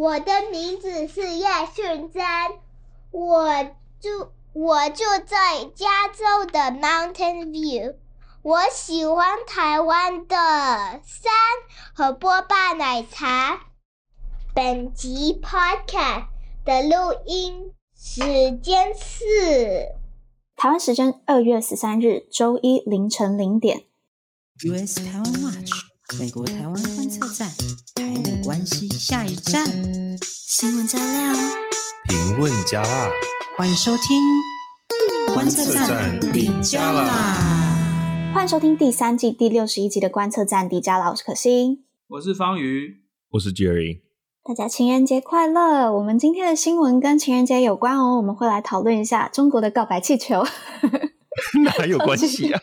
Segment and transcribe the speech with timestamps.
[0.00, 1.46] 我的名字是叶
[1.76, 2.22] 训真，
[3.10, 3.64] 我
[4.00, 7.96] 住我住在加州的 Mountain View。
[8.40, 10.34] 我喜欢台湾的
[11.04, 11.30] 山
[11.92, 13.60] 和波霸奶茶。
[14.54, 16.28] 本集 Podcast
[16.64, 19.90] 的录音时间是
[20.56, 23.84] 台湾时间二月十三日周一凌晨零点。
[24.64, 27.48] US 台湾 Watch 美国台湾观测站，
[27.94, 29.64] 台美关系下一站。
[30.22, 31.34] 新闻加料，
[32.08, 33.10] 评论加辣，
[33.56, 34.20] 欢迎收听
[35.32, 38.32] 观测站底加辣。
[38.34, 44.00] 欢迎收听第三季第六十一集的观测站底加辣，我是可心，我是方瑜，我是 Jerry。
[44.42, 45.92] 大家情人节快乐！
[45.92, 50.44] 我们今天的新闻跟情人节有关哦，我们会来讨论一下中国的告白气球。
[51.64, 52.60] 哪有关系啊？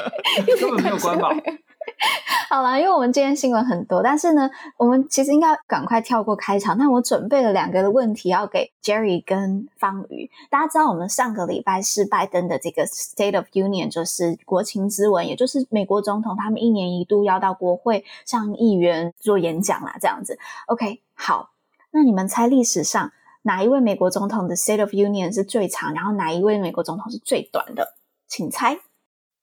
[0.60, 1.30] 根本没有关吧？
[2.48, 6.76] 好啦，因为我们今天新闻很多，但是呢，我们其实应该赶快跳过开场。
[6.78, 10.30] 那我准备了两个的问题要给 Jerry 跟方瑜。
[10.50, 20.38] 大家知道，我们上个礼拜是拜登的这个 State of Union，就是国情之文，也就是美国总统他们一年一度要到国会向议员做演讲啦，这样子。
[20.66, 21.50] OK，好，
[21.90, 27.94] 那你们猜历史上哪一位美国总统的 State of Union 是最长，然后哪一位美国总统是最短的？
[28.36, 28.76] 请猜。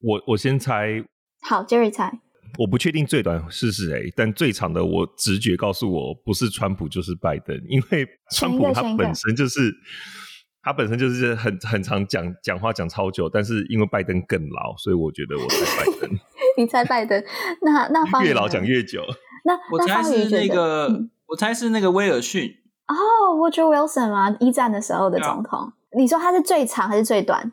[0.02, 1.02] 我我先猜。
[1.40, 2.20] 好，Jerry 猜。
[2.58, 9.72] 我不确定最短是谁，但最长的我直觉告诉我不是川普就是拜登，因为川普他本身就是
[10.62, 16.10] 他本身就是很很常讲讲话讲超久，但是因为拜登更老，所以我觉得我猜拜登。
[16.58, 17.24] 你猜拜登？
[17.62, 19.02] 那那 方越老讲越久。
[19.46, 22.50] 那我猜是那个，嗯、我猜是那个威尔逊。
[22.88, 22.94] 哦、
[23.30, 24.36] oh,，Woodrow Wilson 吗？
[24.38, 25.60] 一战的时候的总统。
[25.60, 27.50] 啊、你说他是最长还是最短？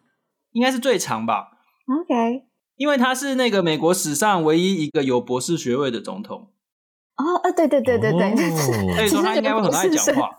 [0.59, 1.52] 应该是最长吧。
[1.88, 2.43] OK。
[2.75, 6.52] 因为他是那个美国史上唯一一个有博士学位的总统。
[7.15, 8.35] 哦，呃，对对对对对，
[8.95, 10.30] 所以说他应该会很爱讲话。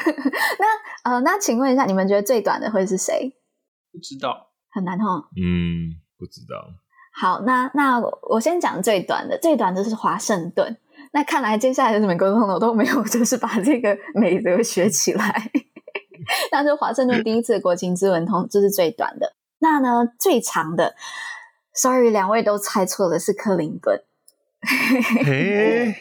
[1.04, 3.34] 那呃，那请问一下，你们觉得最短的会是谁？
[3.92, 5.28] 不知道，很难哦。
[5.36, 6.56] 嗯，不知道。
[7.14, 8.00] 好，那那
[8.30, 10.78] 我先讲最短的，最短的是华盛顿。
[11.12, 15.50] 那看来接下来的美国总统都没有，就是把这个美德学起来。
[16.50, 19.34] 但是华盛顿第一次国情咨文通，这是最短的。
[19.58, 20.94] 那呢，最长的
[21.74, 24.02] ，sorry，两位都猜错了，是克林顿，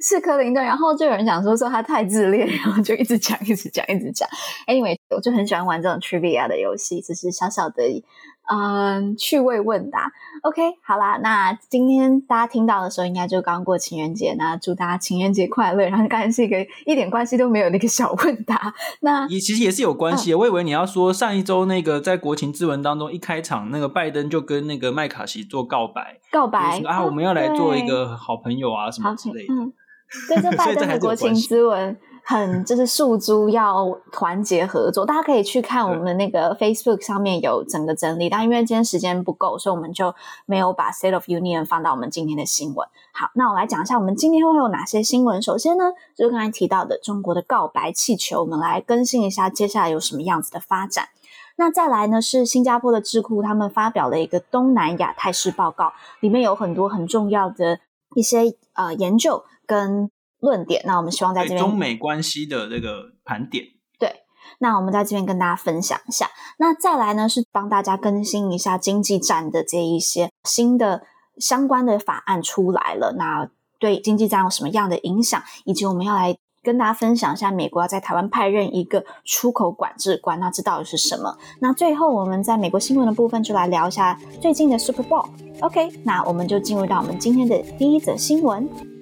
[0.00, 0.64] 是克林顿。
[0.64, 4.28] 然后就有人讲说说他太自恋，然后就一直讲，一直讲，一直讲。
[4.66, 8.04] Anyway，我就很喜欢玩这种 trivia 的游戏，只是小小的。
[8.48, 10.12] 嗯，趣味问答
[10.42, 15.84] ，OK，好啦，那今天大家听到的时候，应该就刚过情人节，那祝大家情人节快乐。
[15.88, 20.36] 然后刚才是一个一点关系都没有的一个小问答，那也其实也是有关系的。
[20.36, 29.52] 嗯、我以为你要说上一周那个在国情咨文当中一开场，那个拜登就跟那个麦卡锡做告白，告白啊，我们要来做一个好朋友啊，什么之类的。
[29.52, 29.72] 嗯，
[30.28, 31.98] 对，这 拜登的国情咨文。
[32.28, 38.28] 很就是诉诸要团结合作，大家可以去看我们的那个 Facebook 上面有整个整理。
[38.28, 40.12] 但因为今天时间不够，所以我们就
[40.44, 42.88] 没有把 State of Union 放到我们今天的新闻。
[43.12, 45.40] 好，那我来讲一下我们今天会有哪些新闻。
[45.40, 45.84] 首先呢，
[46.16, 51.10] 就是刚才提到的中国的告白气球，我们来更新一下接下来有什么样子的发展。
[51.56, 57.78] 那再来呢，是新加坡的智库他们发表了一个东南亚态势报告，里面有很多很重要的
[58.16, 60.10] 一些呃研究跟。
[60.40, 63.64] 论点，那我们希望在这边中美关系的这个盘点。
[63.98, 64.22] 对，
[64.58, 66.30] 那我们在这边跟大家分享一下。
[66.58, 71.02] 那再来呢，是帮大家更新一下经济战的这一些新的
[71.38, 73.14] 相关的法案出来了。
[73.16, 73.48] 那
[73.78, 75.42] 对经济战有什么样的影响？
[75.64, 81.36] 以及我们要来跟大家分享一下，美国要在台湾派任一个出口管制官，那这到底是什么？
[81.60, 85.28] 那最后我们在美国新闻的部分就来聊一下最近的 Super Bowl。
[85.60, 88.95] OK，那我们就进入到我们今天的第一则新闻。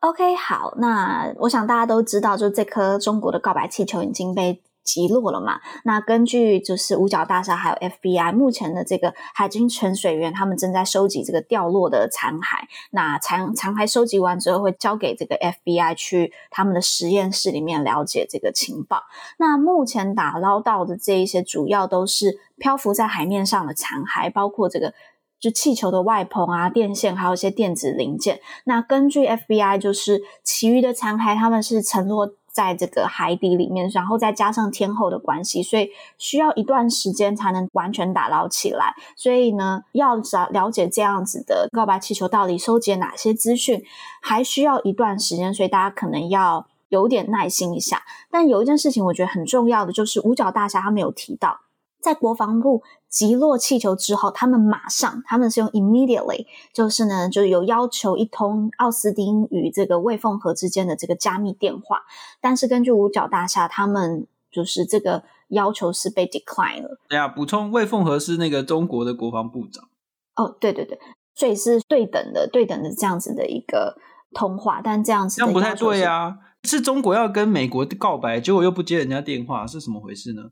[0.00, 5.58] OK，好，那我想大家都知道，就这颗中国的告白气球已经被击落了嘛。
[5.82, 12.60] 那根据就是五角大厦还有 FBI 目前的这个海军潜水员，他们正在收集这个掉落的残骸。
[12.92, 19.02] 那残残骸收集完之后，会交给这个 FBI 去他们的实验室里面了解这个情报。
[19.38, 24.94] 那目前打捞到的这一些，主要都是漂浮在海面上的残骸，包括这个。
[25.40, 28.40] 就气球的外棚啊、电线，还有一些电子零件。
[28.64, 38.94] 那根据 FBI，就是其余的残骸，他们是沉落在这个海底里面，然后再加上天候的关系，所以需要一段时间才能完全打捞起来。
[39.14, 43.84] 所以呢，要找了解这样子的告白气球到底收集哪些资讯，
[44.20, 48.02] 还需要一段时间，所以大家可能要有点耐心一下。
[48.28, 51.60] 但有一件事情我觉得很重要的，就是五角大侠他们有提到。
[52.00, 62.02] 在国防部击落气球之后，他们马上，他们是用 immediately，就是呢，就有要求一通奥斯汀与这个魏凤和之间的这个加密电话，
[62.40, 66.98] 但是根据五角大厦，他们就是这个要求是被 decline 了。
[67.08, 69.84] 对啊，补充，魏凤和是那个中国的国防部长。
[70.36, 70.98] 哦，对对对，
[71.34, 73.96] 所以是对等的，对等的这样子的一个
[74.32, 80.42] 通话，但这样子这样不太对啊，是中国要跟美国告白，结果又不接人家电话，是什么回事呢？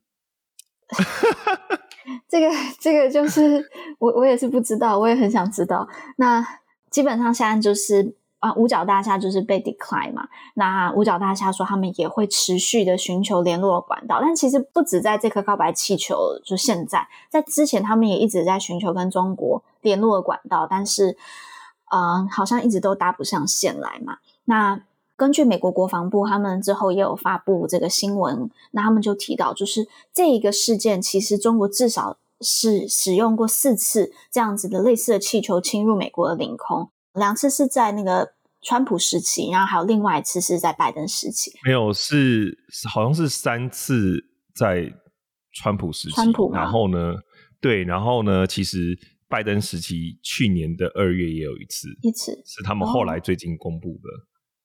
[2.28, 2.50] 这个
[2.80, 3.64] 这个就是
[3.98, 5.88] 我我也是不知道，我也很想知道。
[6.16, 6.46] 那
[6.90, 10.28] 基本上现在就是啊，五角大厦就是被 decline 嘛。
[10.54, 21.16] 那五角大厦说他们也会持续的寻求联络管道，但其实不止在这颗告白气球，就现在在之前他们也一直在寻求跟中国联络管道，但是
[21.86, 24.18] 啊、呃，好像一直都搭不上线来嘛。
[24.44, 24.80] 那
[25.16, 41.52] 根据美国国防部，他们之后也有发布这个新闻，那他们就提到，就是这一个事件，其实中国至少是使用过四次这样子的类似的气球侵入美国的领空，两次是在那个川普时期，然后还有另外一次是在拜登时期。
[41.64, 42.58] 没有，是
[42.92, 44.22] 好像是三次
[44.54, 44.92] 在
[45.54, 46.14] 川普时期。
[46.14, 47.14] 川普，然后呢？
[47.58, 48.46] 对，然后呢？
[48.46, 48.98] 其实
[49.28, 54.08] 拜登时期去年的二月也有一次，一次是他们后来最近公布的。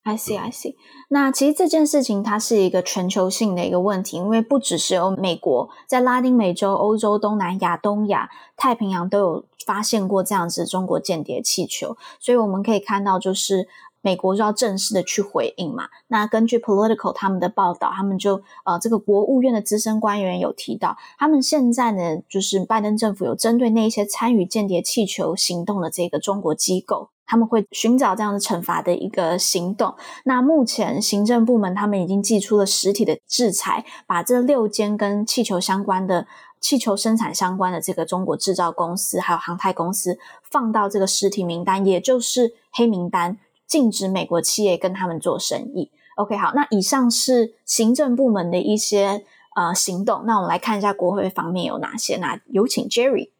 [0.04, 0.74] I see, I see。
[1.08, 13.68] 那其实这件事情它是一个全球性的一个问题，因为不只是有美国，在拉丁美洲、欧洲、东南亚、东亚、太平洋都有发现过这样子中国间谍气球，所以我们可以看到，就是
[14.00, 15.84] 美国就要正式的去回应嘛。
[16.08, 27.10] 那根据 Political 他们的报道，他们就呃，这个国务院的资深官员有提到，他们现在呢，就是拜登政府有针对那些参与间谍气球行动的这个中国机构。
[27.32, 29.94] 他们会寻找这样的惩罚的一个行动。
[30.24, 36.26] 那目前行政部门他们已经祭出了实体的制裁，把这六间跟气球相关的、
[36.60, 45.90] 气球生产相关的这个中国制造公司还有航太公司放到这个实体名单，也就是黑名单，禁止美国企业跟他们做生意。
[46.16, 49.24] OK，好，那以上是行政部门的一些
[49.56, 50.24] 呃行动。
[50.26, 52.18] 那我们来看一下国会方面有哪些。
[52.18, 53.30] 那有请 Jerry。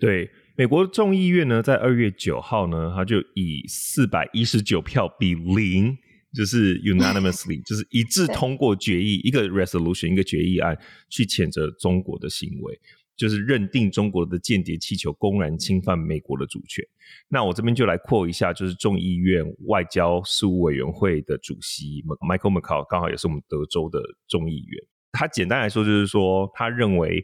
[0.00, 0.32] 对。
[0.58, 5.94] 美国众议院呢，在二月九号呢，他就以四百一十九票比零，
[6.34, 10.74] 就是 unanimously， 就是一致通过决议，一个 resolution，一个决议案，
[11.10, 12.80] 去谴责中国的行为，
[13.18, 16.82] 就是认定中国的间谍气球公然侵犯美国的主权。
[17.28, 24.82] 那我这边就来 quote 一下，就是众议院外交事务委员会的主席 Michael McCall，刚好也是我们德州的众议员。
[25.12, 27.22] 他简单来说，就是说他认为。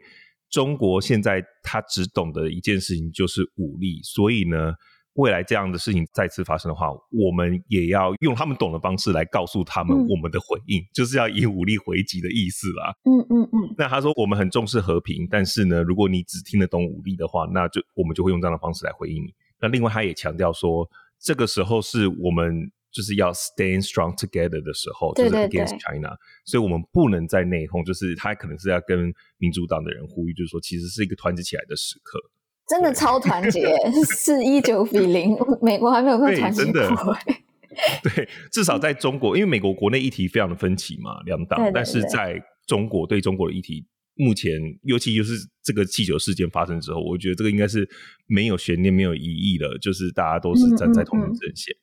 [0.53, 4.75] 中国现在他只懂得一件事情，就是武力，所以呢，
[5.15, 12.95] 未来这样的事情再次发生的话，我们也要用他们懂的方式来告诉他们我们的回应，嗯、就是要以武力回击的意思啦。
[13.05, 13.75] 嗯嗯嗯。
[13.79, 19.35] 那他说我们很重视和平，但是呢，如果你只听得懂武力的话，那就我们就会用这样的方式来回应你。
[19.59, 20.87] 那另外他也强调说，
[21.19, 22.71] 这个时候是我们。
[22.93, 27.85] 就是要 stand strong together 的时候，就是 against China，所以我们不能再内讧。
[27.85, 32.21] 就是他可能是要跟民主党的人呼吁，就是说，其实是一个团结起来的时刻。
[32.69, 33.75] 真的超团结，
[34.15, 37.17] 是一九比零，美国还没有那么团结过。
[38.05, 41.71] 对，至少在中国，因为美国国内议题非常的分歧嘛，两党。
[41.73, 44.53] 但是在中国，对中国的议题，目前
[44.83, 47.89] 尤其就是这个气球事件发生之后，我觉得这个应该是
[48.27, 51.75] 没有悬念、没有疑义的，就是大家都是站在同一阵线。
[51.75, 51.82] 嗯嗯嗯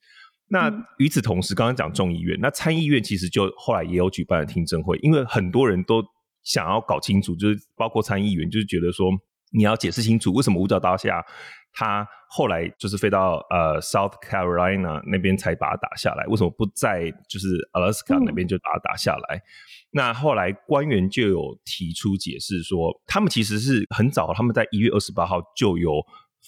[0.51, 6.03] 那与此同时，刚刚讲众议院，那参议院其实就后来也有举办了听证会，因为很多人都
[6.41, 9.11] 想要搞清楚，就是包括参议员，就是觉得说
[9.51, 11.23] 你要解释清楚，为什么五角大厦
[11.71, 19.37] 他后来就是飞到呃 South Carolina 那边才把它打下来，为什么不在就是 Alaska 那边就把它打下来？
[19.37, 19.41] 嗯、
[19.91, 26.03] 那后来官员就有提出解释说，他们其实是很早，他们在一月二十八号就有。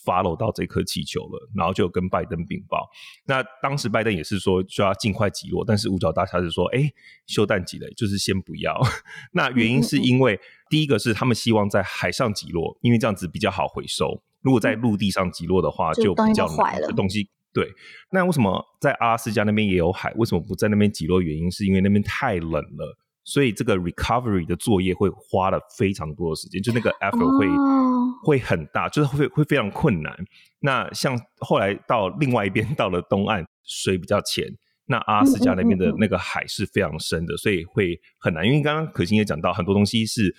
[0.06, 2.90] Follow 到这颗气球了，然后就跟拜登禀报。
[3.26, 6.92] 那当时拜登也是说需要尽快击落，但是五角大厦是说，哎，
[7.28, 8.82] 修弹几雷，就是先不要。
[9.34, 14.22] 那原因是因为第一个是他们希望在海上击落，因为这样子比较好回收。
[14.42, 16.88] 如果在陆地上击落的话，就比较坏了。
[16.94, 17.72] 东西对。
[18.12, 20.12] 那为什么在阿拉斯加那边也有海？
[20.16, 21.22] 为什么不在那边击落？
[21.22, 22.98] 原因是因为那边太冷了。
[23.32, 28.26] 所以这个 recovery 的作业会花了非常多的时间，就那个 effort 会、oh.
[28.26, 30.14] 会很大，就是会会非常困难。
[30.60, 34.46] 那像后来到另外一边，到了东岸，水比较浅，
[34.88, 38.46] 那阿拉斯加那边的那个海是非常深的，所以会很难。
[38.46, 40.36] 因为刚刚可心也讲到，很多东西是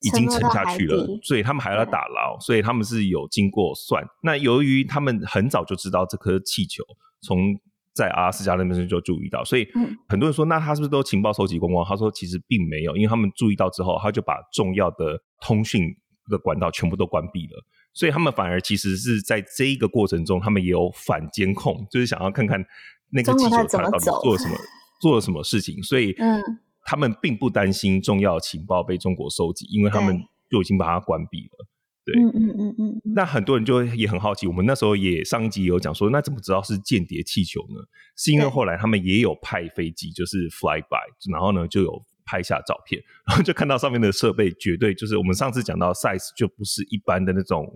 [0.00, 4.04] 已经沉下去了，所以他们还要打捞，所以他们是有经过算。
[4.24, 6.82] 那由于他们很早就知道这颗气球
[7.22, 7.56] 从。
[7.96, 9.66] 在阿拉斯加那边就注意到，所以
[10.06, 11.82] 很多人说，那他是不是都情报收集光光？
[11.84, 15.82] 他说其实并没有，因为他们注意到之后，他就把重要的通讯
[16.28, 22.62] 的管道全部都关闭了，所以他们反而其实是在这一个过程中，他们也有反监控，就是想要看看
[23.10, 24.56] 那个气球它到底做了什么，
[25.00, 25.82] 做了什么事情。
[25.82, 26.42] 所以，嗯，
[26.84, 31.66] 他们并不担心重要情报被中国收集，因为他们就已经把它关闭了。
[32.06, 33.02] 对，嗯嗯嗯嗯。
[33.16, 37.82] 那很多人就也很好奇，我们那时候也上一集有讲说，那怎么知道是间谍气球呢？
[38.16, 47.66] 是因为后来他们也有派飞机，就是 fly by，然后呢就有拍下照片，然后就看到上面的设备绝对就是我们上次讲到 size 就不是一般的那种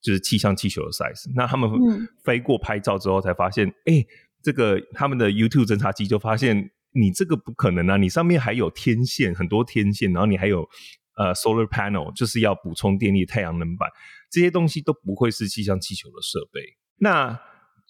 [0.00, 1.30] 就是气象气球的 size。
[1.34, 1.70] 那他们
[2.24, 4.04] 飞过拍照之后才发现，哎、嗯，
[4.42, 10.66] 这个他们的 YouTube 侦察机就发现你这个不可能啊，你上面还有天线，很多天线，然后你还有。
[11.16, 13.88] 呃，solar panel 就是要补充电力，太阳能板
[14.30, 16.60] 这些东西都不会是气象气球的设备。
[16.98, 17.40] 那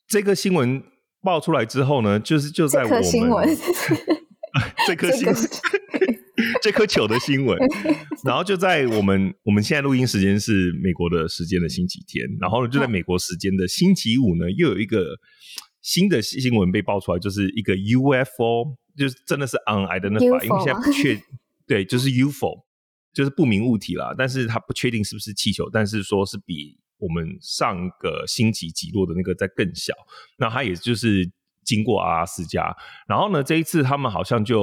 [0.07, 0.83] 这个新闻
[1.23, 3.03] 爆出来之后呢，就是就在我们
[4.87, 5.35] 这颗新闻，
[6.63, 7.59] 这颗球的新闻，
[8.25, 15.19] 然后就在我们我们现在录音时间是美国的时间的星期天，然后就在美国时间的星期五呢，又有一个
[15.81, 21.19] 新的新闻被爆出来，就是一个 UFO，就是真的是 unidentified，因为现在不确，
[21.67, 22.64] 对，就是 UFO。
[23.15, 29.95] 就是不明物体啦，但是它不确定是不是气球，但是说是比我们上个星期击落的那个在更小。
[30.37, 31.31] 那它也就是
[31.65, 32.75] 经过阿拉斯加，
[33.07, 34.61] 然后呢，这一次他们好像就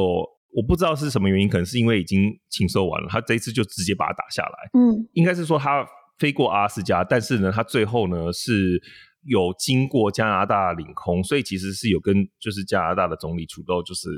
[0.53, 4.70] 我不知道是什么原因，可能是因为已经请收完了，他这一次就直接把它打下来。
[4.74, 8.81] 嗯，应该是说他飞过阿拉斯加，但是呢，他最后呢是
[9.24, 14.10] 有经过加拿大领空，所以其实是有跟就是加拿大的总理 trudeau 就是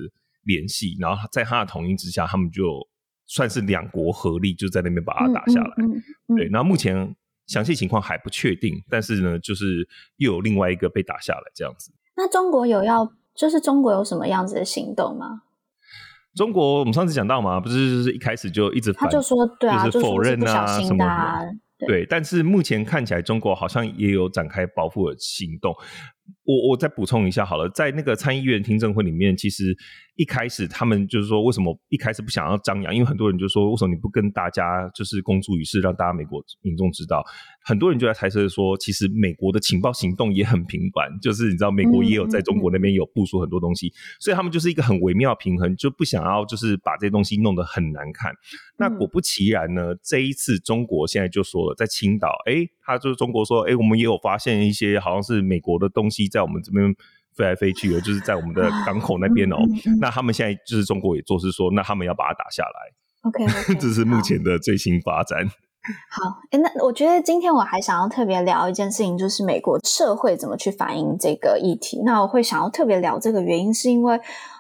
[0.44, 2.64] 联系，然后在他的同意之下，他们就。
[3.34, 6.50] 算是两国合力就在那边把它打下来，嗯嗯嗯、对。
[6.50, 7.16] 那目前
[7.48, 9.88] 详细情况还不确定，但是呢，就是
[10.18, 11.92] 又有另外一个被打下来这样子。
[12.16, 15.42] 那中国有要，就是中国有什么样子的行动吗？
[16.36, 21.56] 中国我们上次讲到嘛，不是就是一开始就一直反他就说对啊，就是否认啊，啊什么的。
[21.80, 25.76] 对，对，但是目前看起来中国好像也有展开报复的行动。
[26.46, 29.76] 我我再补充一下好了，在那个参议院听证会里面，其实
[30.16, 32.94] 一开始他们就是说，为什么一开始不想要张扬？
[32.94, 37.24] 因为很多人就说，为什么你不跟大家就是公诸于世，让大家美国民众知道？
[37.66, 48.34] 很多人就在猜测说，其实美国的情报行动也很频繁，就是你知道，美国也有在中国那边有部署很多东西，嗯嗯嗯，所以他们就是一个很微妙平衡，就不想要就是把这些东西弄得很难看。
[48.78, 56.28] 那果不其然呢，这一次中国现在就说了，在青岛，哎，他就是中国说，哎，我们也有发现一些好像是美国的东西。
[56.28, 56.94] 在我们这边
[57.36, 59.58] 飞来飞去的，就是在我们的港口那边哦。
[60.00, 62.94] 那他们现在就是中国也做是说，那他们要把它打下来。
[63.24, 65.50] OK，, okay 这是目前的最新发展。
[66.10, 72.02] 好，哎，那我觉得今天我还想要特别聊一件事情，就是美国社会怎么去反映这个议题。
[72.06, 74.20] 那我会想要特别聊这个原因，是因为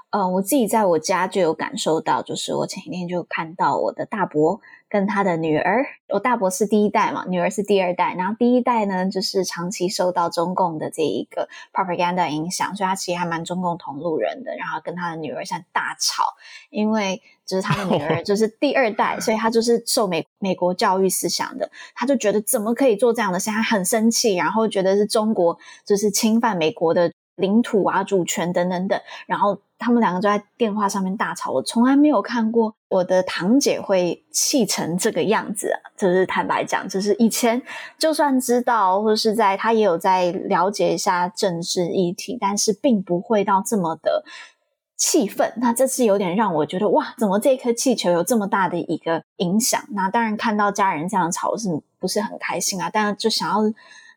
[0.10, 4.60] 呃，我自己在我家就有感受到，就是我前一天就看到我的大伯。
[4.94, 8.14] 跟他的女儿，我大伯是第一代嘛，女儿是第二代。
[8.16, 14.56] 然后第一代呢，就是长期受到中共的这一个 propaganda 影响，所以他其实还蛮中共同路人的。
[14.56, 16.36] 然后跟他的女儿现在大吵，
[16.70, 29.60] 因为就是他的女儿 就是第二代，所以他就是受美美国教育思想的，他就觉得怎么可以做这样的事，他很生气，然后觉得是中国就是侵犯美国的领土啊、主权等等等，然后。
[29.80, 35.92] 他们两个就在电话上面大吵，我从来没有看过我的堂姐会气成这个样子啊！
[35.98, 37.62] 就是坦白讲，就是以前
[38.00, 44.24] 就算知道，或是在他也有在了解一下政治议题，但是并不会到这么的
[44.96, 45.52] 气愤。
[45.58, 49.84] 那这次有点让我觉得哇，怎么这颗气球有这么大的一个影响？
[49.90, 51.68] 那当然看到家人这样吵，是
[52.00, 52.90] 不是很开心啊？
[52.90, 53.58] 但是就想要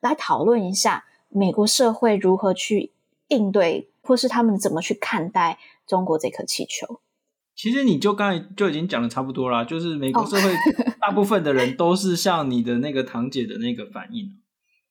[0.00, 2.92] 来讨论一下美国社会如何去
[3.28, 3.90] 应对。
[4.08, 7.00] 或是他们怎么去看待中国这颗气球？
[7.56, 10.48] 其实你就刚才就已经讲的差不多啦，就是美国社会
[11.02, 14.26] 大部分的人都是像你的那个堂姐的那个反应。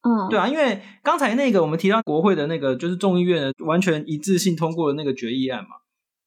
[0.02, 5.70] 嗯，对啊，因为刚才那个我们提到国会的那个就是众议院完全一致性通过的那个决议案嘛，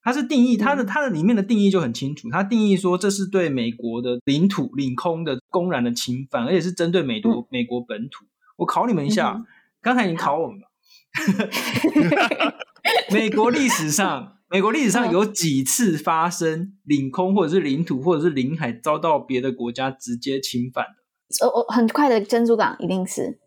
[0.02, 8.24] 它是定义它的它的里面的定义就很清楚，它定义说这是对美国的领土领空的公然的侵犯，而且是针对美国、嗯、美国本土。
[8.56, 9.44] 我考你们一下，嗯、
[9.82, 10.67] 刚才已经考我们了。
[13.12, 21.46] 美国历史上， 美国历史上有几次发生领空或者是领土或者是领海遭到别的国家直接侵犯的？
[21.46, 23.38] 哦哦，很快的珍珠港一定是。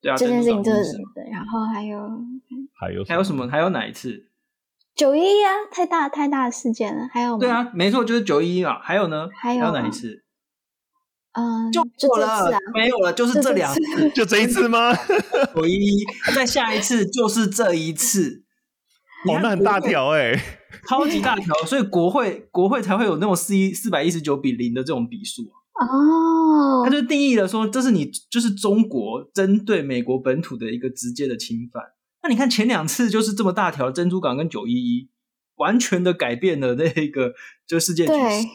[0.00, 1.24] 对啊，这件事情就是对。
[1.30, 1.98] 然后还有
[2.74, 3.46] 还有还有什么？
[3.48, 4.28] 还有哪一次？
[4.94, 7.08] 九一一啊，太大太大的事件了。
[7.12, 7.38] 还有吗？
[7.38, 8.78] 对啊，没错，就是九一一啊。
[8.82, 9.28] 还有呢？
[9.34, 10.21] 还有哪一次？
[11.32, 14.94] 嗯，就过了，啊、没有了，就是这两次，就这一次吗？
[15.56, 18.44] 九一一，再下一次就是这一次。
[19.26, 20.32] 哦，那很大条哎，
[20.88, 25.42] 超级大条，所以国会国会才会有那种四一四百一十九比零的这种比数
[25.80, 31.82] 哦，他就定义了说，这是你就是中国针对美国本土的一个直接的侵犯。
[32.22, 35.08] 那你看前两次就是这么大条，珍珠港跟九一一，
[35.56, 37.32] 完全的改变了那个
[37.66, 38.46] 就世界局势。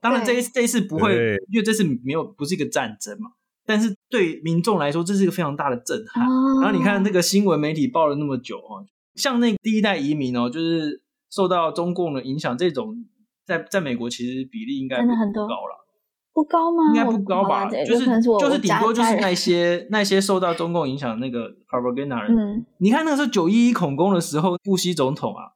[0.00, 3.30] 当然这一这一次不会，因为这次没有不是一个战争嘛。
[3.68, 6.24] 但是对民众来说，这是一个非常大的震撼。
[6.24, 8.86] 哦、然后你看那个新闻媒体报了那么久哦，
[9.16, 12.94] 像那第一代移民哦，就是受到中共的影响，这种
[13.44, 15.06] 在在美国其实比例应该不
[15.48, 15.84] 高了，
[16.32, 16.90] 不高吗？
[16.90, 17.68] 应该不高吧？
[17.84, 22.38] 就是就是顶多就是那些那些受到中共影响的那个 propaganda 人。
[22.38, 25.50] 嗯，你看那个时候九一一恐攻的时候，布希总统啊，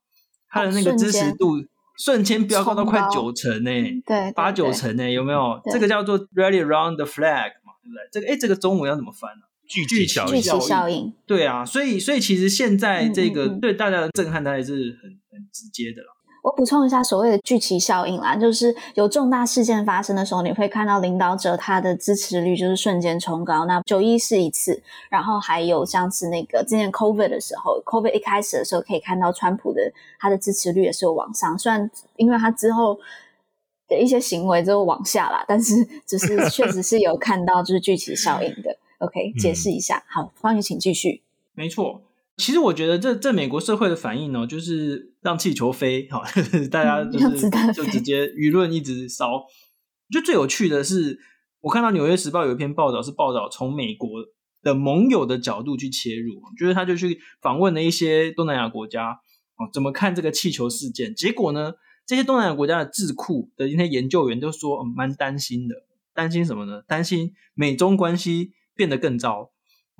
[0.49, 1.59] 他的那个支持度
[2.01, 3.71] 瞬间飙高到快九成呢，
[4.07, 5.61] 对，八九成呢，有没有？
[5.71, 7.75] 这个叫做 rally around the flag 嘛。
[7.83, 8.09] 对不对？
[8.13, 9.43] 这个哎，这个中文要怎么翻呢？
[9.67, 10.35] 聚集效应。
[10.35, 11.13] 聚集效应。
[11.27, 16.09] 对啊，所以所以其实现在这个对大家的震撼，当然是很很直接的啦。
[16.43, 23.65] 我补充一下，所谓的聚集效应啦，就是有重大事件发生的时候，你会看到领导者他的支持率就是瞬间冲高。
[23.67, 32.99] 那九一是一次，然后还有像是那个今年 COVID 的时候，COVID 一开始的时候可以看到川普的他的支持率也是有往上，虽然因为他之后。
[33.91, 35.75] 的一些行为就往下啦， 但是
[36.07, 38.79] 只是确实是有看到就是聚集效应的。
[38.99, 40.01] OK，解释一下。
[40.07, 41.23] 好，方宇请继续。
[41.55, 42.01] 没错，
[42.37, 46.23] 其实我觉得这这美国社会的反应呢，就是让气球飞，哈，
[46.71, 49.33] 大家就是就直接舆论一直烧。
[49.33, 51.19] 我觉得最有趣的是，
[51.61, 54.09] 我看到《纽约时报》有一篇报道，是报道从美国
[54.63, 61.15] 的盟友的角度去切入，就是他就去访问了一些东南亚国家，哦，怎么看这个气球事件？
[61.15, 61.75] 结果呢？
[62.07, 65.77] 这些东南亚国家的智库的一些研究员都说，嗯，蛮担心的。
[66.13, 66.83] 担心什么呢？
[66.89, 69.53] 担心美中关系变得更糟。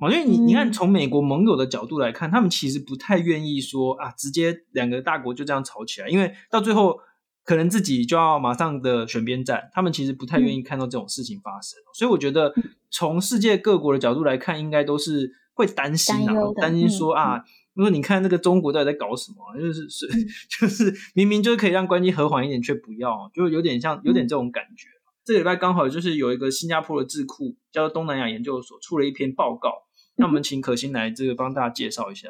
[0.09, 6.97] 因为你你看，从美国盟友的角度来看，他们其实不太愿意说啊，直接两个大国就这样吵起来，因为到最后
[7.43, 9.69] 可能自己就要马上的选边站。
[9.73, 11.77] 他们其实不太愿意看到这种事情发生。
[11.93, 12.53] 所以我觉得，
[12.89, 17.43] 从世界各国的角度来看，应该都是会担心啊，担心说啊。
[17.73, 20.05] 如果你看那个中国到底在搞什么，就是是
[20.59, 24.89] 就是明明就是可以让关系和缓一点，却不要，就有点像有点这种感觉。
[24.89, 32.29] 嗯、这个礼拜刚好就是有一个新加坡的智库叫做东南亚研究所出了一篇报告，嗯、那我们请可心来这个帮大家介绍一下。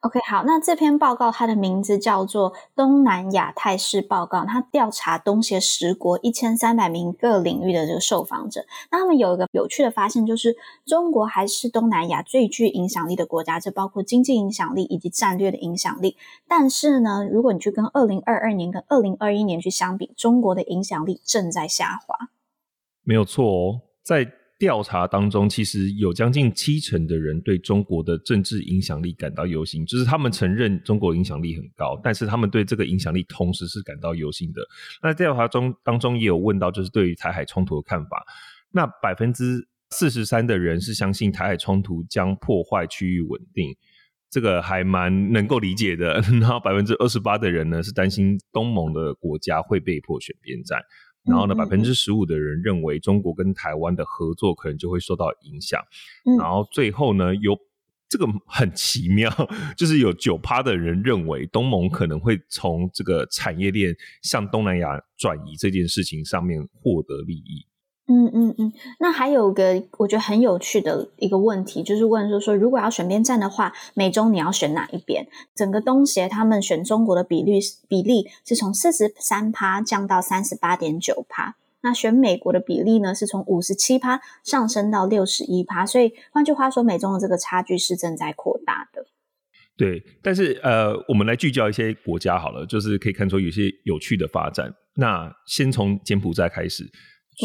[0.00, 8.64] OK，好，那这篇报告它的名字叫做《东南亚态势报告》，它调查东协十国一千三百名各领域的这个受访者。
[8.90, 16.16] 那他们有一个有趣的发现，就是中国还是东南亚最具影响力的国家，这包括经济影响力以及战略的影响力。
[16.48, 22.30] 但是呢，如果你去跟二零二二年跟二零二一年去相比，中国的影响力正在下滑。
[23.02, 24.39] 没有错哦，在。
[24.60, 34.60] 调查当中，其实有将近七成的人对中国的政治影响力感到忧心，就是他们承认中国影响力很高，但是他们对这个影响力同时是感到忧心的。
[35.02, 38.22] 那调查中当中也有问到，就是对于台海冲突的看法。
[38.70, 43.74] 那百分之四十三的人是相信台海冲突将破坏区域稳定，
[44.28, 46.20] 这个还蛮能够理解的。
[46.38, 50.78] 然后百分之二十八的人呢是担心东盟的国家会被迫选边站。
[51.24, 55.80] 然后呢，百分之十五的人认为中国跟台湾的合作可能就会受到影响。
[56.24, 57.56] 嗯、然后最后呢，有
[58.08, 59.30] 这个很奇妙，
[59.76, 67.66] 就是有九趴的人认为东盟可能会从这个产业链向东南亚转移这件事情上面获得利益。
[68.12, 75.28] 嗯嗯嗯，那还有个我觉得很有趣的一个问题，就是问说说，如果要选边站的话，美中你要选哪一边？
[75.54, 89.06] 整个东协他们选中国的比率比例是从四十三趴降到三十八点九趴，那选美国的比例呢是从五十七趴上升到六十一趴，所以换句话说，美中的这个差距是正在扩大的。
[89.76, 94.74] 对，但是呃，我们来聚焦一些国家好了，就是可以看出有些有趣的发展。
[94.96, 96.90] 那先从柬埔寨开始。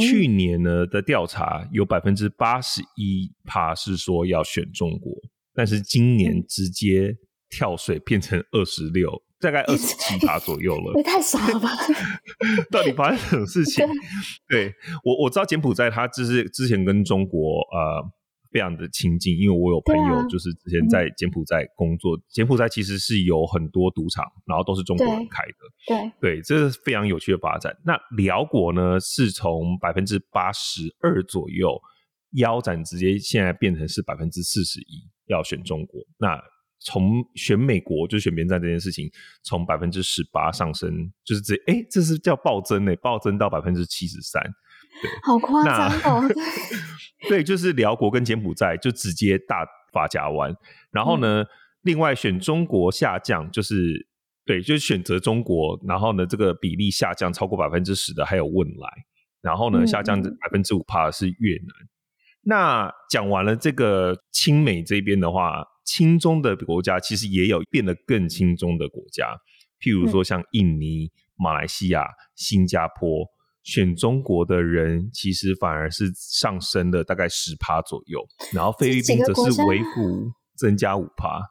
[0.01, 5.13] 去年呢的调查有百分之八十一趴是说要选中国，
[5.53, 7.15] 但是今年直接
[7.49, 10.93] 跳水变成二十六，大概二十七趴左右了。
[10.97, 11.69] 也太少了吧？
[12.71, 13.85] 到底发生什么事情？
[14.49, 18.03] 对，我我知道柬埔寨，他就是之前跟中国呃。
[18.55, 22.15] 非常的亲近，因为我有朋友就是之前在柬埔寨工作。
[22.15, 26.09] 啊嗯、柬埔寨其实是有很多赌场，然后都是中国人开的。
[26.21, 27.75] 对对，这是非常有趣的发展。
[27.83, 31.77] 那辽国呢，是从百分之八十二左右
[32.37, 35.99] 腰斩，直接现在变成是百分之四十一要选中国。
[36.17, 36.41] 那
[36.79, 39.11] 从选美国就选边站这件事情，
[39.43, 44.41] 从百分之十八上升，就是这哎，这是叫暴增呢，暴增到百分之七十三。
[45.01, 46.23] 对，好夸张哦！
[47.27, 50.55] 对，就是辽国跟柬埔寨就直接大法夹弯，
[50.91, 51.47] 然后呢，嗯、
[51.81, 54.07] 另外选中国下降，就是
[54.45, 58.87] 对，就是选择中国，然后呢，这个比例下降超过百分之十的还有汶莱，
[59.41, 61.67] 然后呢，嗯、下降百分之五趴的是越南，
[62.43, 69.35] 那讲完了这个亲美这边的话，亲中的国家其实也有变得更亲中的国家，
[69.79, 72.05] 譬如说像印尼、嗯、马来西亚、
[72.35, 73.25] 新加坡，
[73.65, 78.23] 选中国的人其实反而是上升了大概十趴左右，
[78.53, 81.41] 然后菲律宾则是微幅增加五趴。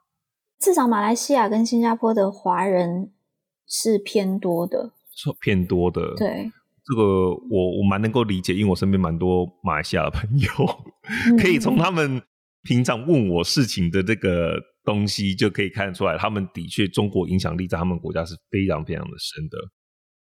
[0.60, 3.12] 至少马来西亚跟新加坡的华人
[3.66, 4.92] 是偏多的，
[5.40, 6.14] 偏多的。
[6.16, 6.52] 对，
[6.84, 10.48] 这个我我蛮能够理解，因为我身边蛮多马来西亚的朋友，
[11.32, 12.22] 嗯、可以从他们
[12.62, 19.58] 平常问我事情的这个东西就可以看出来，他们的确中国影响力在他们国家是非常非常的深的。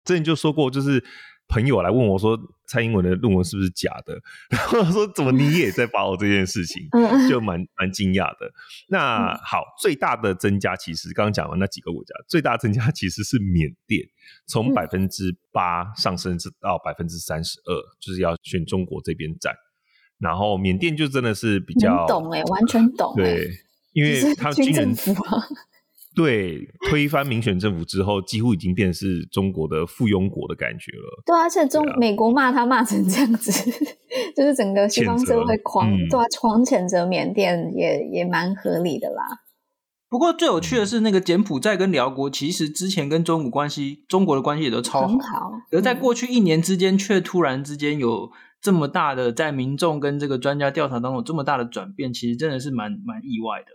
[0.06, 1.04] 之前就说过，就是。
[1.50, 4.22] 朋友来问我说：“蔡英文的论文是不是假的？”
[4.72, 6.88] 然后说：“怎么你也在把我这件事情？”
[7.28, 8.52] 就蛮蛮惊讶的。
[8.88, 14.08] 那好，最大的增加其实刚刚讲完那几个国家，最大增加其实是缅甸，
[14.46, 19.54] 从百分之八上升至到百分之三十二，就是要选中国这边站。
[20.20, 23.24] 然后缅甸就真的是比较懂哎、欸，完全懂、欸。
[23.24, 23.52] 对，
[23.94, 24.94] 因为他军人。
[26.16, 31.24] 对，推翻民选政府之后，几乎已经变成是中国的附庸国的感觉了。
[31.26, 33.52] 对啊，而且中、啊、美国骂他骂成这样子，
[34.36, 39.24] 就是整个西方社会狂对啊，狂谴责缅甸也也蛮合理的啦。
[40.10, 53.68] 不过最有趣的是，那个柬埔寨跟辽国其实之前跟中国关系，中国的关系也都超好，很好，而在过去一年之间，却突然之间有这么大的在民众跟这个专家调查当中这么大的转变，其实真的是蛮蛮意外的。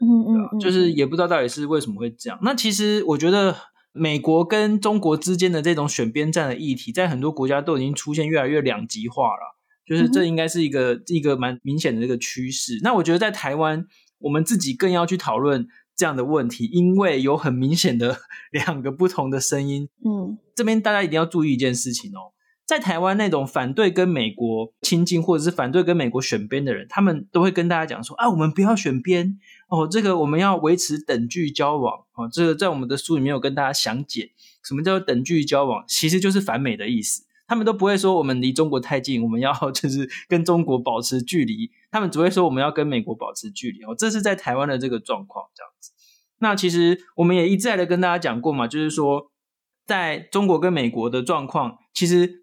[0.00, 2.38] 嗯嗯，嗯，就是也不知道到底是为什么会这样。
[2.42, 3.56] 那其实我觉得，
[3.92, 9.56] 美国跟中国之间的这种选边站的议题，在很多国家都已经出现越来越两极化了。
[9.86, 12.78] 就是这应该是一个、嗯、一个蛮明显的这个趋势。
[12.82, 13.86] 那我觉得在台湾，
[14.18, 18.18] 我们自己更要去讨论这样的问题，因为有很明显的
[18.52, 19.88] 两个不同的声音。
[20.04, 22.36] 嗯，这边大家一定要注意一件事情哦。
[22.66, 32.28] 在台湾那种反对跟美国亲近，或者是反对跟美国选边的人，他们都会跟大家讲说：啊，我们不要选边哦，这个我们要维持等距交往哦。
[32.32, 34.32] 这个在我们的书里面有跟大家详解，
[34.64, 37.24] 什么叫做等距交往，其实就是反美的意思。
[37.46, 43.94] 他们都不会说我们离中国太近，我们要 就是跟中国保持距离，他们只会说我们要跟美国保持距离哦。
[43.96, 45.92] 这是在台湾的这个状况这样子。
[46.38, 49.30] 那其实我们也一再的跟大家讲过嘛，就是说
[49.86, 52.37] 在中国跟美国的状况，其实。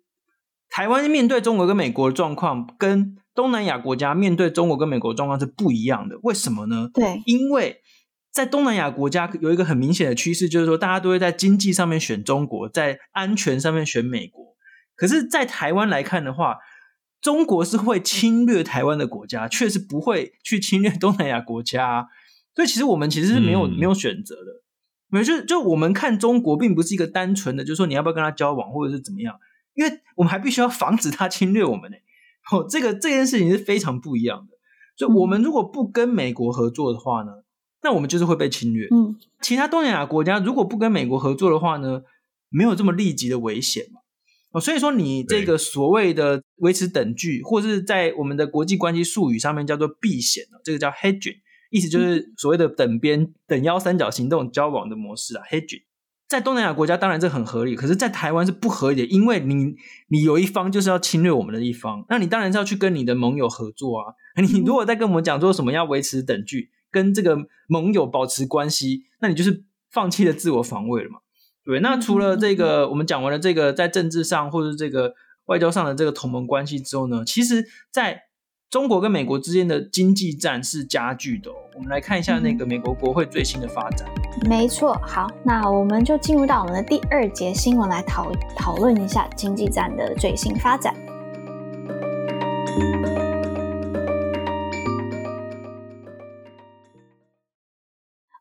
[0.75, 6.19] 台湾面对中国跟美国的状况，跟东南亚国家面对中国跟美国的状况是不一样的。
[6.23, 6.89] 为什么呢？
[6.93, 7.77] 对，因为
[8.29, 14.43] 在东南亚国家有一个很明显的趋势，就是说大家都会在经济上面选中国，在安全上面选美国。
[14.97, 16.57] 可是，在台湾来看的话，
[17.21, 22.09] 中国是会侵略台湾的国家，确实不会去侵略东南亚国家。
[22.53, 24.61] 所以，其实我们其实是没有、嗯、没有选择的。
[25.07, 29.33] 没有，就就我们看中国，并不是一个单纯的，就是说你要不要跟他交往，或者是怎么样。
[29.75, 31.97] 因为我们还必须要防止他侵略我们呢，
[32.51, 34.57] 哦，这个这件事情是非常不一样的。
[34.97, 37.43] 所以，我们如果不跟美国合作的话呢，
[37.83, 38.87] 那我们就是会被侵略。
[38.89, 42.03] 嗯，其他东南亚国家如果不跟美国合作的话呢，
[42.49, 43.99] 没有这么立即的危险嘛。
[44.51, 51.35] 哦，所以说你这个所谓的维持等距，或者是在我们的国际关系术语上面叫做避险，这个叫 hedging，
[51.69, 55.83] 意思就是所谓的等边等腰三角形这种交往的模式啊，hedging。
[56.27, 59.75] 在东南亚国家，当然这很合理，可是，在台湾是不合理的，因为你
[60.07, 64.13] 你有一方就是要侵略我们的一方，那你当然是要去跟你的盟友合作啊。
[64.41, 71.19] 你如果在跟我们讲说什么要维持等距，跟这个盟友保持关系，那你就是放弃了自我防卫了嘛？
[71.63, 71.79] 对。
[71.79, 75.13] 那除了这个，我们讲完了这个在政治上或者这个
[75.45, 78.23] 外交上的这个同盟关系之后呢，其实，在
[78.71, 81.55] 中国跟美国之间的经济战是加剧的哦。
[81.75, 84.09] 我们来看一下那个美国国会最新的发展。
[84.49, 90.93] 没错，好，那我们就进入到我们的第二节新闻来讨讨论一下经济战的最新发展。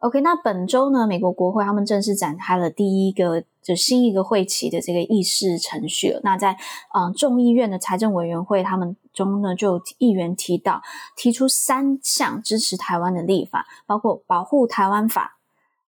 [0.01, 6.21] OK，那本周呢，美国国会他们正式展开了第一个就新一个会期的这个议事程序了。
[6.25, 6.57] 那在
[6.95, 10.83] 嗯众议院的财政委员会他们中呢，就议员提到
[11.17, 15.39] 提出三项支持台湾的立法，包括保护台湾法、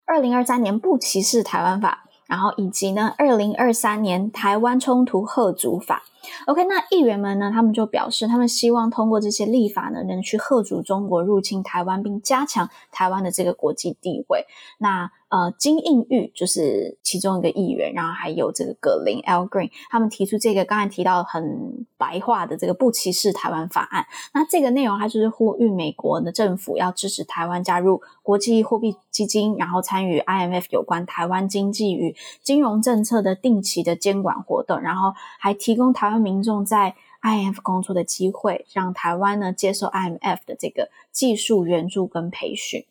[0.04, 6.02] 二零二三年不歧视台湾法，然后以及呢二零二三年台湾冲突吓阻法。
[6.46, 14.46] OK，那议员们呢，他们就表示，他们希望通过这些立法呢，能去吓阻中国入侵台湾，并加强台湾的这个国际地位。
[14.78, 24.06] 那呃，金应玉就是其中一个议员，然后还有这个葛林 L Green，他们提出这个刚才提到很白话的这个不歧视台湾法案。
[24.32, 42.84] 那这个内容，它就是呼吁美国的政府要支持台湾加入国际货币基金，然后参与 IMF 有关台湾经济与金融政策的定期的监管活动，然后还提供台湾民众在 IMF 工作的机会，让台湾呢接受 IMF 的这个技术援助跟培训。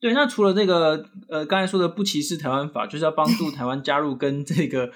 [0.00, 4.92] 对，那除了这个呃刚才说的不歧视台湾法，就是要帮助台湾加入跟这个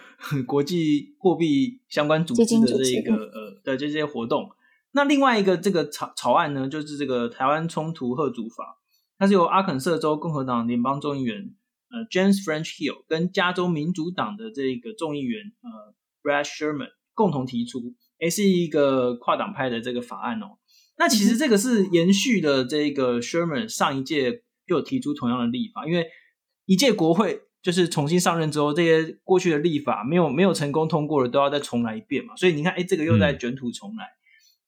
[0.47, 4.49] 国际货币相关组织的这个呃的这些活动。
[4.93, 8.79] 那另外一个这个草草案呢，就是这个台湾冲突贺主法，
[9.19, 11.53] 它是由阿肯色州共和党联邦众议员
[11.91, 20.59] 呃 James French Hill 跟加州民主党的这个众议员呃 Brad Sherman 共同提出，诶是一个跨党派的这个法案哦。
[20.97, 26.07] 那其实这个是延续了这个 Sherman 上一届就有提出同样的立法，因为
[26.67, 32.35] 一届国会就是重新上任之后，这些过去的立法没有没有成功通过的，都要再重来一遍嘛。
[32.37, 34.05] 所以你看，哎这个又在卷土重来。
[34.05, 34.19] 嗯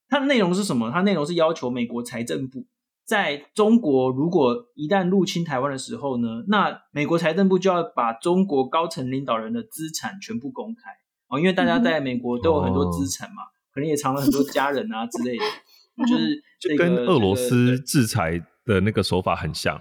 [0.07, 0.91] 它的内容是什么？
[0.93, 2.67] 它内容是要求美国财政部
[3.05, 10.91] 在中国如果一旦入侵台湾的时候呢，那美国财政部就要把中国高层领导人的资产全部公开。
[11.29, 15.45] 哦，因为大家在美国都有很多资产嘛，哦、可能也藏了很多家人啊之类的，
[16.07, 19.81] 就是、这个、就跟俄罗斯制裁的那个手法很像。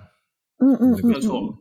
[0.58, 1.60] 嗯嗯，没有错。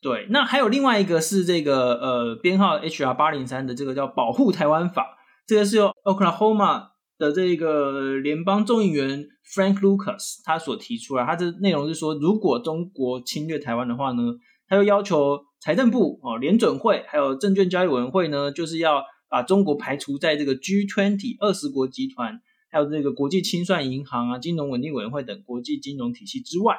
[0.00, 6.94] 对，那还有另外一个是这个呃编号 HR 八零三的这个叫保护台湾法，这个是由 Oklahoma。
[7.16, 14.20] 的这个联邦众议员 Frank Lucas 他所提出来，他的内容是说，如果中国侵略台湾的话呢，
[14.66, 22.40] 他又要求财政部哦、联准会还有证券交易委员会呢，就是要把中国排除在这个 G twenty 二十国集团，
[22.74, 26.76] 还有这个国际清算银行啊、金融稳定委员会等国际金融体系之外。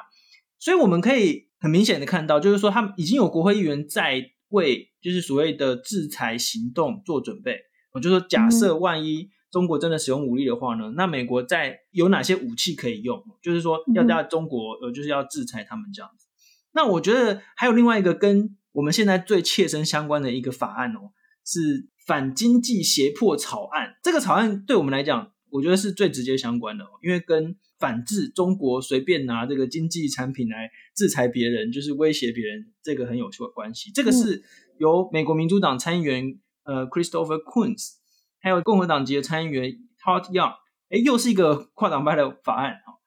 [0.59, 7.57] 所以我们可以很明显的看到，就是说他们已经有国会议员在为就是所谓的制裁行动做准备。
[7.93, 9.29] 我就说，假设万一。
[9.51, 13.23] 中国真的使用武力的话呢，那美国在有哪些武器可以用？
[13.41, 16.27] 就是说要在中国呃，就是要制裁他们这样子。
[16.73, 21.11] 那我觉得还有另外一个跟我们现在最切身相关的一个法案哦，
[21.45, 23.95] 是反经济胁迫草案。
[24.03, 33.91] 这个草案对我们来讲，我觉得是最直接相关的哦，因为跟反制中国随便拿这个经济产品来制裁别人，就是威胁别人，这个很有关系。
[33.91, 34.43] 这个是
[34.77, 37.95] 由美国民主党参议员呃 Christopher Coons。
[38.37, 40.53] 还有共和党籍的参议员 Todd Young，
[40.89, 43.01] 诶，又是一个跨党派的法案哦，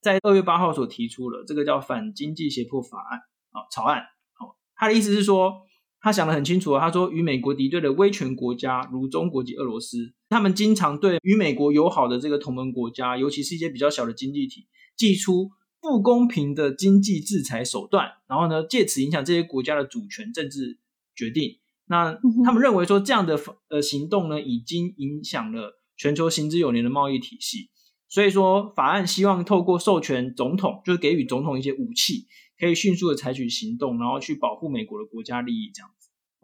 [0.00, 3.18] 在二月八号所提出了这个叫反经济胁迫法案
[3.50, 4.02] 啊草案
[4.38, 5.62] 哦，他的意思是说，
[6.04, 14.66] 他想得很清楚，他说与美国敌对的威权国家如中国及俄罗斯，他们经常对与美国友好的这个同盟国家，尤其是一些比较小的经济体，
[14.98, 20.78] 祭出不公平的经济制裁手段，然后呢，借此影响这些国家的主权政治
[21.16, 21.60] 决定。
[21.86, 23.40] 那他们认为说，这样的
[23.70, 27.70] 呃行动呢，已经影响了全球行之有年的贸易体系，
[28.10, 32.26] 所以说法案希望透过授权总统，就是给予总统一些武器，
[32.58, 35.93] 可以迅速的采取行动，然后去保护美国的国家利益，这样子。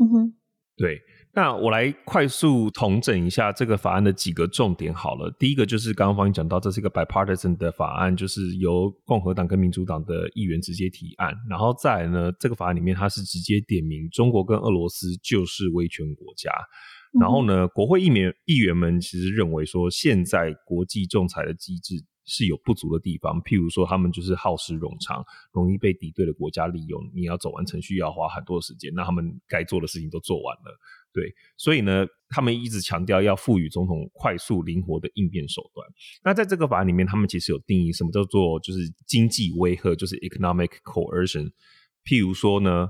[0.00, 0.34] 嗯哼，
[0.76, 1.00] 对。
[1.32, 5.32] 那我来快速统整一下这个法案的几个重点好了。
[5.38, 11.32] 第一个就是刚刚方讲到，这是一个 bipartisan 的法案，就是由共和党跟民主党的议员直接提案。
[11.48, 16.50] 然后再来呢，这个法案里面它是直接点名中国跟俄罗斯就是威权国家。
[17.20, 21.94] 然后呢，国会议员议员们其实认为说，现在国际仲裁的机制
[22.30, 27.02] 是有不足的地方，譬如说他们就是耗时冗长，容易被敌对的国家利用。
[27.12, 30.78] 你要走完程序要花很多时间，那他们该做的事情都做完了。
[31.12, 35.84] 对，所以呢，他们一直强调要赋予总统快速灵活的应变手段。
[36.22, 41.50] 那在这个法案里面，他们其实有定义什么叫做就是经济威吓，就是 economic coercion。
[42.04, 42.86] 譬如说呢，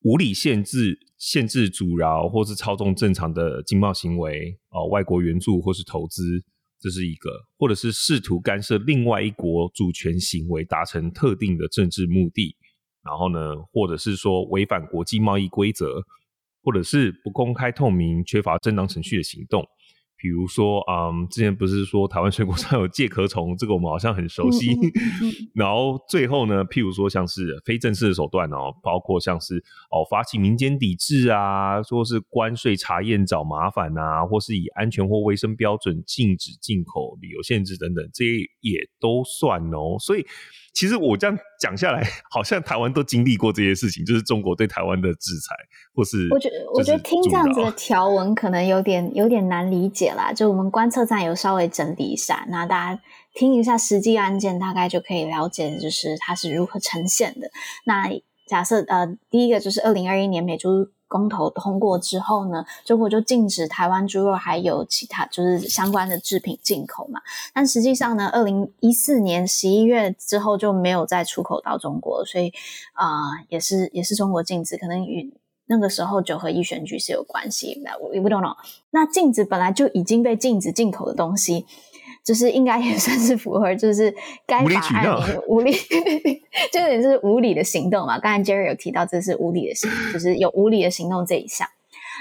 [0.00, 6.42] 无理限制、限制阻挠或是操纵正常的经贸行为哦，外国援助或是投资，
[6.82, 12.56] 这是一个；或者是试图干涉另外一国主权行为，达成特定的政治目的。
[13.02, 16.02] 然后呢，或者是说违反国际贸易规则。
[16.64, 19.66] 或者是不公开透明、缺乏正当程序的行动，
[20.22, 24.68] 比如说，嗯，之前不是说台湾水果上有介壳虫，这个我们好像很熟悉。
[25.52, 29.56] 然后最后呢，譬如说像是非正式的手段哦，包括像是
[29.90, 38.30] 哦发起民间抵制啊，说是关税查验找麻烦啊，或是以安全或卫生标准禁止进口、旅游限制等等，这些
[38.60, 39.96] 也都算哦。
[39.98, 40.24] 所以。
[40.72, 45.54] 其实我这样讲下来，好像台湾都经历过这些事情，就是中国对台湾的制裁，
[45.94, 50.32] 或是我觉得我觉得听这样子的条文可能有点有点难理解啦。
[50.32, 53.02] 就我们观测站有稍微整理一下，那大家
[53.34, 57.50] 听一下实际案件，大概就可以了解，就是它是如何呈现的。
[57.84, 58.08] 那
[58.46, 60.90] 假设呃，第一个就是二零二一年美猪。
[61.12, 67.20] 公投通过之后呢，中国就禁止台湾猪肉还有其他就是相关的制品进口嘛。
[67.52, 72.50] 但实际上呢，二零一四年十一月之后就没有再出口到中国，所以
[72.94, 75.30] 啊、也是也是中国禁止，可能与。
[75.66, 77.90] 那个时候九合一选举是有关系的。
[77.98, 78.56] We we don't know。
[78.90, 81.64] 那禁止本来就已经被禁止进口的东西，
[82.24, 84.14] 就是应该也 算是符合，就是
[84.46, 85.72] 该法案无理，
[86.72, 88.18] 就是也是无理的行动嘛。
[88.18, 91.68] 刚才 Jerry 有提到，这是无理的行，就是有无理的行动这一项。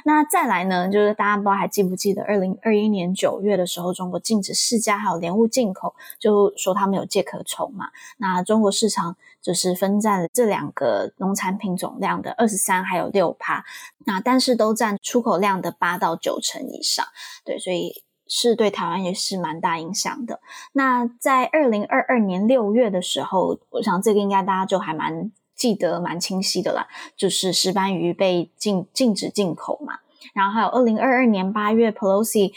[0.04, 7.90] 那再来呢，就是大家不知道还记不记得，二零二一年九月的时候，中国禁止释迦还有莲雾进口，就说他们有介壳虫嘛。
[8.18, 13.64] 那中国市场就是分占了这两个农产品总量的二十三还有六趴，
[14.06, 17.06] 那但是都占出口量的八到九成以上。
[17.46, 20.40] 对，所以是对台湾也是蛮大影响的。
[20.72, 25.32] 那在二零二二年六月的时候，我想这个应该大家就还蛮。
[25.54, 30.00] 记得蛮清晰的啦，就是石斑鱼被禁禁止进口嘛，
[30.34, 32.52] 然后还有二零二二年八月 Pelosi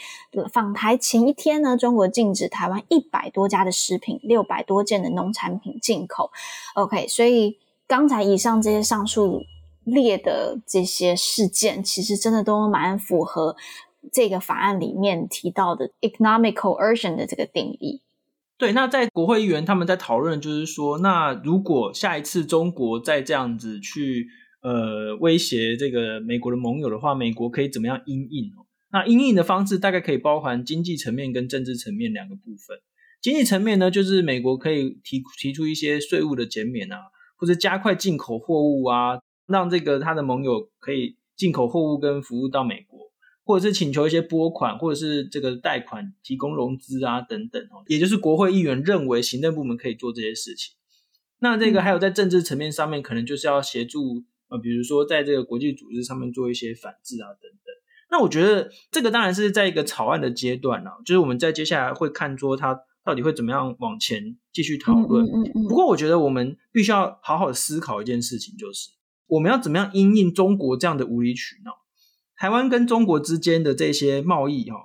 [0.51, 6.31] 访台前一天呢，中国禁止台湾一百多家的食品、六百多件的农产品进口。
[6.73, 9.43] OK，所以刚才以上这些上述
[9.83, 13.55] 列的这些事件，其实真的都蛮符合
[14.11, 18.01] 这个法案里面提到的 economic coercion 的这个定义。
[18.57, 24.27] 对，那在国会议员他们在讨论，就是说，那如果下一次中国再这样子去
[24.61, 28.51] 呃威胁这个美国的盟友的话，美国可以怎么样因应？
[28.93, 32.79] 那因应的方式大概可以包含经济层面跟政治层面两个部分。
[33.21, 36.97] 经济层面呢，就是美国可以提提出一些税务的减免啊，
[37.35, 43.04] 或者加快进口货物啊，让这个他的盟友可以进口货物跟服务到美国。
[43.45, 50.75] 或者是请求一些拨款，或者是这个贷款提供融资啊等等哦，也就是国会议员认为行政部门可以做这些事情。
[51.39, 57.75] 那这个还有在政治层面上面，可能就是要协助呃，比如说在这个国际组织上面做一些反制啊等等。
[58.09, 65.25] 那我觉得这个当然是在一个草案的阶段了，就是我们在接下来会看说它到底会怎么样往前继续讨论。
[65.25, 65.67] 嗯嗯嗯。
[65.67, 68.89] 不过我觉得我们必须要好好的思考一件事情，就是
[69.27, 71.71] 我们要怎么样因应中国这样的无理取闹。
[72.37, 74.77] 台湾跟中国之间的这些贸易，哈，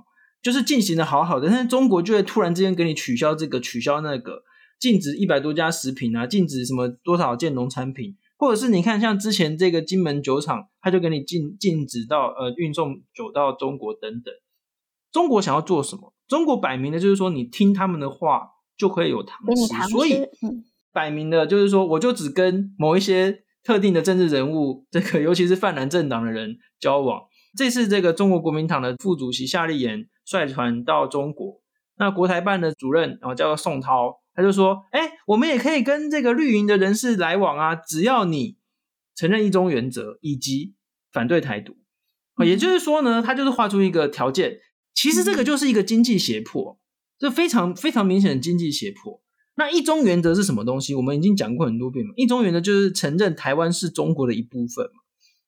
[0.42, 4.42] 就是进行的好好的，但是中国就会突然之间给你取消这个，取消那个，
[4.78, 14.32] 禁止一百多家食品啊，禁止什么多少件农产品，或者是你看像之前这个金门酒厂，他就给你禁禁止到呃运送酒到中国等等。
[15.12, 16.14] 中国想要做什么？
[16.28, 20.20] 中国摆明的就是说，你听他们的话就可以有糖吃，所以
[20.92, 27.20] 摆明的就是说，我就只跟某一些特定的政治人物，这个尤其是泛蓝政党的人交往。
[27.56, 31.60] 这次这个中国国民党的副主席夏立言率团到中国，
[31.98, 38.56] 那国台办的主任啊叫做宋涛，他就说：“哎，我们也可以跟这个绿营的人士来往啊，只要你
[39.14, 40.74] 承认一中原则以及
[41.12, 41.76] 反对台独。”
[42.44, 44.60] 也就是说呢，他就是画出一个条件，
[44.94, 46.78] 其实这个就是一个经济胁迫，
[47.18, 49.20] 这非常非常明显的经济胁迫。
[49.56, 50.94] 那一中原则是什么东西？
[50.94, 54.99] 我们已经讲过很多遍嘛，一中原则就是承认台湾是中国的一部分嘛。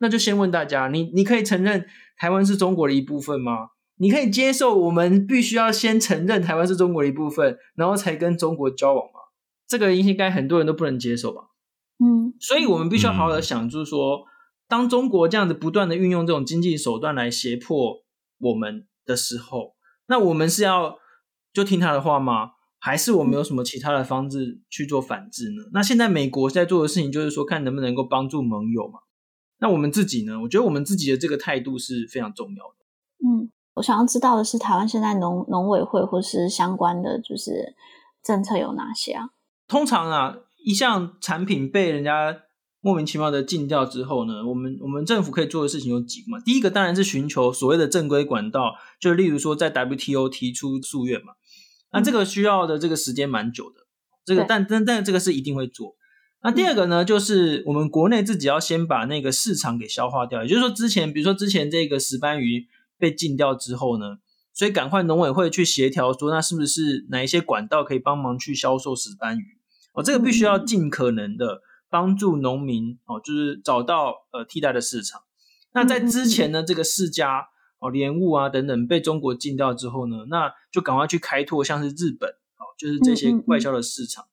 [0.02, 1.86] 那就先问大家，你你可以承认
[2.18, 3.68] 台湾是中国的一部分吗？
[3.98, 9.20] 你可以接受我们必须要先承认台湾是中国的一部分，然后才跟中国交往吗？
[9.68, 11.42] 这个应该很多人都不能接受吧？
[12.04, 14.24] 嗯，所以我们必须要好好的想，就是说，
[14.66, 18.02] 当中国这样子不断的运用这种经济手段来胁迫
[18.40, 19.76] 我们的时候，
[20.08, 20.96] 那我们是要
[21.52, 22.54] 就听他的话吗？
[22.80, 25.62] 还是我们有什么其他的方式去做反制呢？
[25.72, 28.98] 那现在美国在做的事情就是说，看能不能够帮助盟友嘛。
[29.62, 30.40] 那我们自己呢？
[30.42, 32.84] 我觉得我们自己的这个态度是非常重要的。
[33.24, 37.76] 嗯，我想要知道的是，台湾现在农农委会或是相关的就是
[38.24, 39.28] 政策有哪些啊？
[39.68, 42.36] 通常啊，一项产品被人家
[42.80, 46.40] 莫名其妙的禁掉之后呢，我们我们政府可以做的事情有几个嘛？
[46.40, 51.34] 第一个当然是寻求所谓的正规管道，就例如说在 WTO 提出诉愿嘛。
[51.92, 53.76] 那这个需要的这个时间蛮久的，
[54.24, 55.94] 这个但但但这个是一定会做。
[56.44, 62.66] 那第二个呢，就是我们国内自己要先把那个市场给消化掉，也就是说，之前比如说之前这个石斑鱼
[62.98, 64.18] 被禁掉之后呢，
[64.52, 69.58] 所以赶快农委会去协调说，那是不是哪一些管道可以帮忙去销售石斑鱼？
[69.92, 75.22] 哦，这个必须要尽可能的帮助农民哦，就是找到呃替代的市场。
[75.74, 77.46] 那在之前呢，这个世家
[77.78, 84.24] 哦、莲雾啊等等被中国禁掉之后呢，那就赶快去开拓像是日本哦，就是这些外销的市场。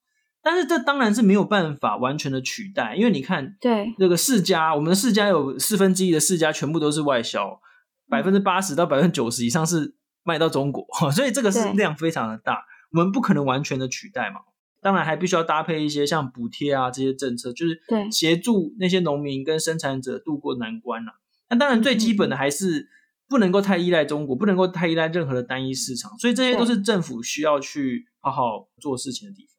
[0.52, 7.62] 但是这当然是没有办法完全的取代，因为你看，对这个世家，我们的世家有四分之一的世家全部都是外销，
[8.10, 9.94] 百分之八十到百分之九十以上是
[10.24, 14.40] 卖到中国，所以这个是量非常的大，我们不可能完全的取代嘛。
[14.82, 17.80] 当然还必须要搭配一些像补贴啊这些政策，就是
[18.12, 21.12] 协助那些农民跟生产者渡过难关了。
[21.52, 22.88] 那当然最基本的还是
[23.28, 29.59] 不能够太依赖中国，不能够太依赖任何的单一市场，所以这些都是政府需要去好好做事情的地方。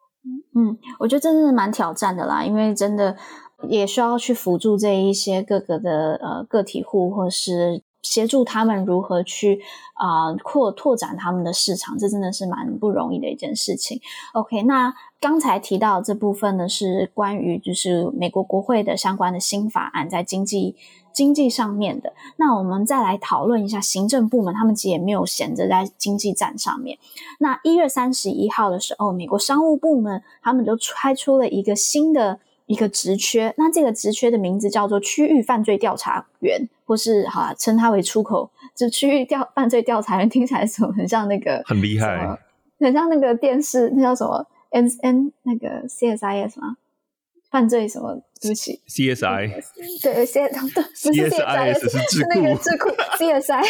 [0.55, 3.17] 嗯，我觉得真的是蛮挑战的啦，因为真的，
[3.69, 9.61] 也需要去辅助这一些各个的呃个体户，或是协助他们如何去
[9.95, 14.01] 啊、扩拓展他们的市场，这真的是蛮不容易的一件事情。
[14.33, 20.77] OK，那刚才提到这部分呢，是关于就是美国国会的相关的新法案在经济
[21.21, 22.15] 经济上面的。
[22.37, 26.97] 那我们再来讨论一下行政部门，他们其实也没有闲着在经济战上面。
[27.41, 32.41] 那一月三十一号的时候，美国商务部门他们就开出了一个新的。
[32.67, 42.39] 一个职缺，那这个职缺的名字叫做区域犯罪调查员，或是哈称它为出口，就区域调犯罪调查员，听起来怎么很像那个很厉害，
[42.79, 46.77] 很像那个电视那叫什么 N N 那个 C S I S 吗？
[47.51, 48.15] 犯罪什么？
[48.41, 49.49] 对不起，C S I
[50.03, 52.89] 对 C 对不是 C S I S 是那个智库
[53.19, 53.63] C S I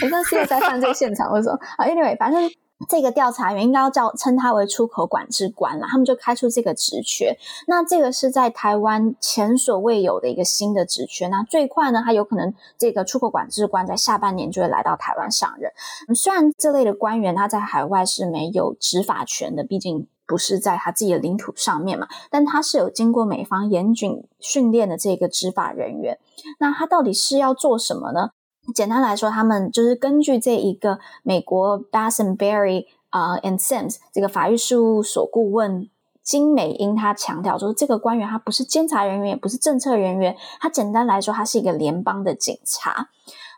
[0.00, 2.50] 很像 C S I 犯罪现场或者说啊，Anyway 反正。
[2.88, 7.38] 这个调查员应该要叫称他为出口管制官了，他们就开出这个职缺。
[7.68, 11.28] 那这个是在台湾前所未有的一个新的职缺。
[11.28, 15.70] 那最快呢，他有可能这个出口管制官在下半年就会来到台湾上任。
[16.16, 26.18] 虽然这类的官员他在海外是没有执法权的，毕竟不是在他自己的领土上面嘛，但他是有经过美方严谨训练的这个执法人员。
[26.58, 28.30] 那他到底是要做什么呢？
[28.74, 35.90] 简单来说，他们就是根据这一个美国 Bass and Berry 啊、uh, and Sims 这个法律事务所顾问
[36.22, 43.10] 金美英，他强调说，这个官员他不是监察人员，也不是政策人员，他简单来说，他是一个联邦的警察。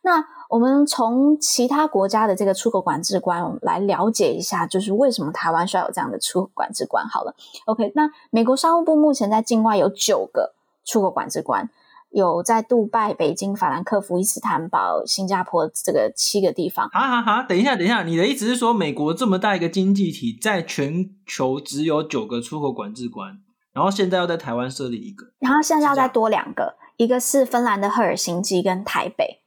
[0.04, 7.04] 那我们从其他国家的这个出口管制官，我们来了解一下，就是为什么台湾需要有这样的出口管制官。
[7.08, 7.34] 好了
[7.64, 11.68] ，OK，那美国商务部目前在境外有九个出口管制官。
[12.10, 16.88] 有在杜拜、北京、法兰克福、伊斯坦堡、新加坡这个七个地方。
[16.92, 23.40] 好好好，等一下，等一下，你的意思是说，美国这么大一个经济体，在全球只有九个出口管制官，
[23.72, 29.40] 然后现在要在台湾设立一个，然后现在要再多两个，一个是芬兰的赫尔辛基跟台北。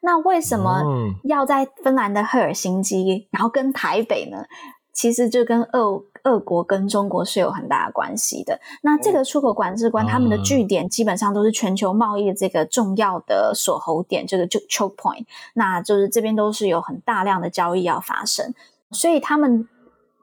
[0.00, 0.82] 那为什么
[1.24, 4.44] 要在芬兰的赫尔辛基，然后跟台北呢？
[4.92, 8.60] 其实就跟俄俄国跟中国是有很大的关系的。
[8.82, 15.24] 那这个出口管制官他们的据点基本上都是全球贸易的这个重要的锁喉点，这个就 choke point。
[15.54, 18.52] 那就是这边都是有很大量的交易要发生，
[18.90, 19.66] 所以他们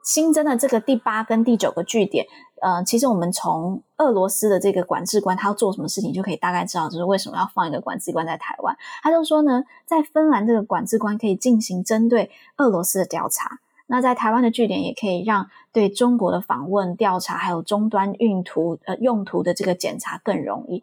[0.08, 2.24] 新增的这个第八跟第九个据点，
[2.62, 8.74] 呃，其实我们从俄罗斯的这个管制官他要做什么事情就可以大概知道，就是为什么要放一个管制官在台湾。
[9.02, 13.60] 他就说呢，在芬兰这个管制官可以进行针对俄罗斯的调查。
[13.88, 20.82] 那在台湾的据点也可以让对中国的访问、调查，还有终端运途呃用途的这个检查更容易。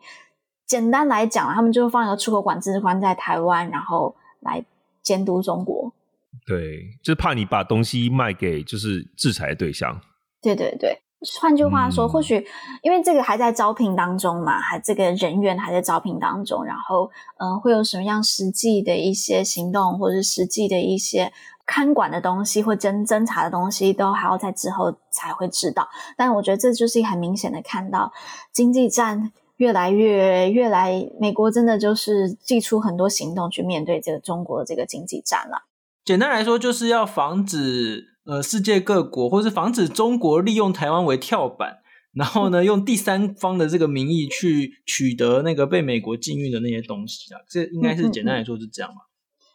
[0.67, 4.63] 简单来讲，他们就放一个出口管制官在台湾，然后来
[5.01, 5.91] 监督中国。
[6.45, 9.99] 对，就是怕你把东西卖给就是制裁对象。
[10.41, 10.97] 对对对，
[11.39, 12.45] 换句话说，嗯、或许
[12.81, 21.31] 因为这个还在招聘当中嘛，还这个人员还在招聘当中，然后嗯、呃，会有什么样实际的一些行动，或者是实际的一些。
[21.67, 25.89] 看管的东西或侦侦查的东西，都还要在之后才会知道。
[26.15, 28.13] 但我觉得这就是很明显的看到，
[28.53, 35.64] 经济战越来越越来，美国真的就是祭出很多行动去面对这个中国的这个经济战了。
[36.05, 41.79] 简单来说，就是要防止呃世界各国，或是防止中国利用台湾为跳板，
[42.13, 47.41] 然后呢，用第三方的这个名义去取得那个被美国禁运的那些东西啊。
[47.49, 49.01] 这应该是简单来说是这样嘛。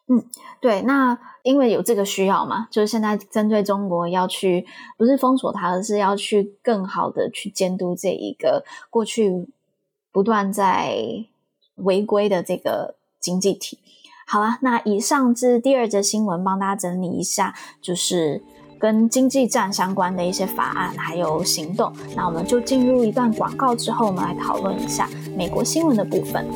[0.09, 0.25] 嗯，
[0.61, 4.67] 对，那因为有这个需要嘛，就是现在针对中国要去，
[4.99, 9.47] 不是封锁它，而是要去更好的去监督这一个过去
[10.11, 10.97] 不断在
[11.77, 13.79] 违规的这个经济体。
[14.33, 17.53] 好了，那以上是第二则新闻，帮大家整理一下，
[17.83, 18.41] 就是
[18.79, 21.93] 跟经济战相关的一些法案还有行动。
[22.15, 26.47] 那我们就进入一段广告之后，我们来讨论一下美国新闻的部分。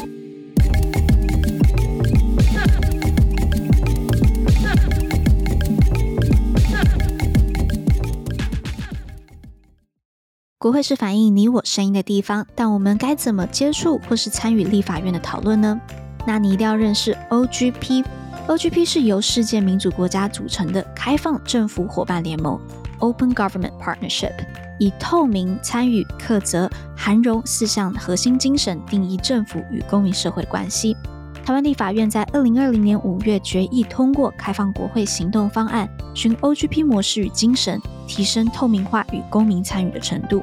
[10.56, 15.80] 国会是反映你我声音的地方，但我们该怎么接触或是参与立法院的讨论呢？
[16.26, 18.04] 那你一定要认识 OGP。
[18.46, 22.60] OGP 是由世界民主国家组成的开放政府伙伴联盟
[22.98, 24.32] （Open Government Partnership），
[24.78, 30.94] 以透明、参与、课责、涵容四项核心精神定义政府与公民社会关系。
[31.44, 40.42] 台湾立法院在二零二零年五月决议通过开放国会行动方案，循 OGP 模式与精神，提升透明化与公民参与的程度。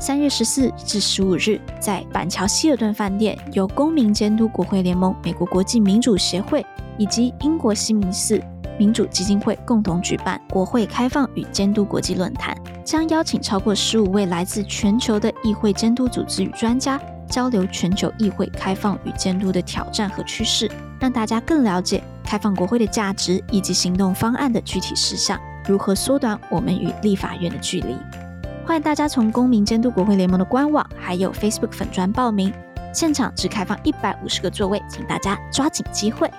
[0.00, 6.64] 三月十四至十五日，在板桥希尔顿饭店，由公民监督国会联盟、美国国际民主协会
[6.96, 8.40] 以及英国西敏寺
[8.78, 17.00] 民主基金会共同举办国会开放与监督国际论坛，将邀请超过十五位来自全球的议会监督组织与专家。
[17.28, 27.94] 交流全球议会开放与监督的挑战和趋势，让大家更了解开放国会的价值以及行动方案的具体事项，如何缩短我们与立法院的距离。
[28.68, 32.52] 欢迎大家从公民监督国会联盟的官网还有 Facebook 粉专报名，
[32.92, 36.30] 现场只开放一百五十个座位，请大家抓紧机会。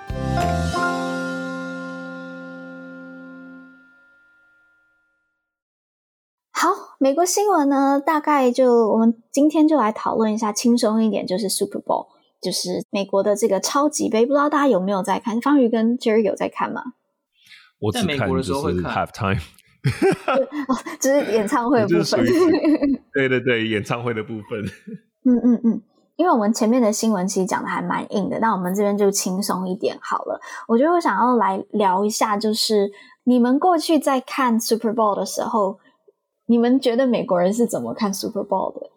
[6.52, 6.68] 好，
[7.00, 12.06] 美国新闻呢，大概就我们今天就来讨论一下轻松一点，就是 Super Bowl，
[12.40, 15.40] 就是美国的这个超级杯，不知道大家有没有在看？
[15.40, 16.92] 方宇跟 Jerry 有在看吗？
[17.80, 18.52] 我只看就是
[18.84, 19.40] Half Time，哦，
[21.00, 22.24] 就是演唱会的部分。
[23.14, 24.64] 对对对，演唱会的部分。
[25.24, 25.82] 嗯嗯嗯，
[26.16, 30.40] 因为我们前面的新闻其实讲的还蛮硬的，那我们这边就轻松一点好了。
[30.68, 32.90] 我觉得我想要来聊一下，就是
[33.24, 35.78] 你们过去在看 Super Bowl 的时候。
[36.46, 38.90] 你们觉得美国人是怎么看 Super Bowl 的？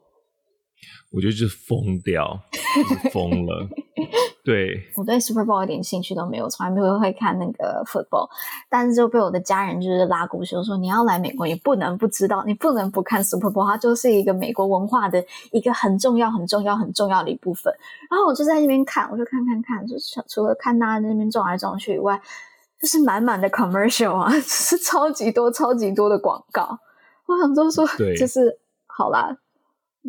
[1.14, 2.38] 我觉得就是疯掉，
[2.76, 3.68] 就是疯了。
[4.44, 8.28] 对，我对 Super Bowl 一点兴趣都没有，从来没有会看那个 football，
[8.70, 17.74] 但是就被我的家人就是拉过去说，你要来美国，你不能不知道，你不能不看 Super Bowl，它就是一个美国文化的一个很重要、很重要、很重要的一部分。
[18.10, 22.20] 然后我就在那边看，我就看看看，就是除了看大家在那边撞来撞去以外，
[22.82, 26.78] 就是满满的 commercial 啊， 就是超级多、超级多的广告。
[27.28, 27.88] 我想就说，
[28.18, 29.38] 就是好啦，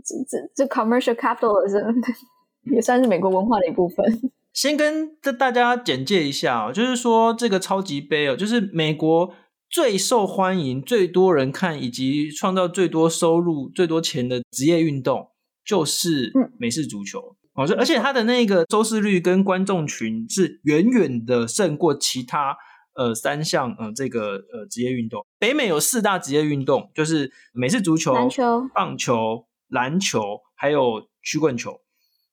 [0.02, 2.02] 这这这 commercial capitalism
[2.74, 4.04] 也算是美国文化的一部分。
[4.52, 9.34] 先跟这大家简介一下哦，就是说这个超级杯哦，就是美国
[9.68, 15.28] 最受欢迎、最多人看以及创造最多收入、最多钱的职业运动，
[15.64, 17.66] 就是美式足球哦。
[17.76, 22.56] 而且它的那个收视率跟观众群是远远的胜过其他。
[22.96, 31.80] 呃，三项呃，这个呃职业运动，北美有四大职业运动，就是美式足球、篮球、棒球、篮球，还有曲棍球。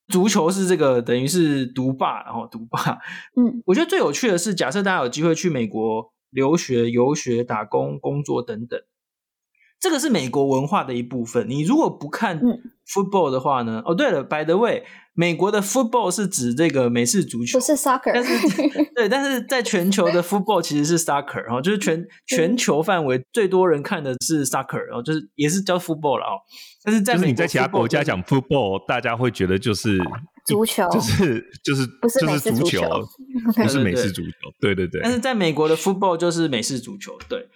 [0.08, 2.78] 足球是这个等于是独霸，然后独霸。
[3.36, 8.78] 嗯，我觉得最有趣的是，假设大家有机会去美国留学、游学、打工、工作等等，
[9.82, 11.46] 这个是美国文化的一部分。
[11.50, 12.40] 你如果不看
[12.86, 13.82] football 的话呢？
[13.84, 14.84] 嗯、哦，对了，by the way。
[15.14, 18.12] 美国的 football 是指这个美式足球，不是 soccer。
[18.14, 18.32] 但是
[18.96, 26.40] 对，但是在全球的 football 其实是 soccer，然后就是全全球范围最多人看的是 soccer，然后就是也是叫 football 了哦。
[26.82, 29.98] 但是在就是你在其他国家讲 football，大家会觉得就是
[30.46, 32.80] 足球，就是就是不是就是足球，
[33.54, 34.30] 不是美式足球。
[34.62, 35.02] 对对对。
[35.02, 37.46] 但是在美国的 football 就是美式足球，对。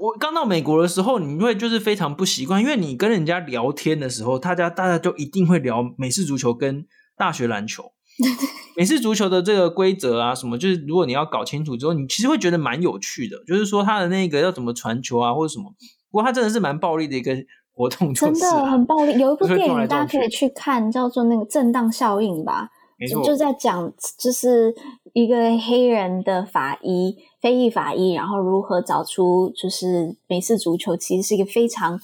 [0.00, 6.86] 我刚到美国的时候，你会就是非常不习惯，因为你跟人家聊天的时候，大家大家就一定会聊美式足球跟
[7.16, 7.92] 大学篮球，
[8.76, 15.72] 美式足球的这个规则啊，什么就是如果你要搞清楚之后，你其实会觉得蛮有趣的，就是说他的那个要怎么传球啊，或者什么。
[16.10, 17.36] 不过他真的是蛮暴力的一个
[17.72, 19.18] 活动，真的很暴力。
[19.18, 22.68] 有一部电影大家可以去看，叫做那个震荡效应吧，
[22.98, 24.74] 没错，就在讲就是
[25.22, 27.18] 一个黑人的法医。
[27.40, 31.96] 非裔法医，然后如何找出就是美式足球其实是一个非常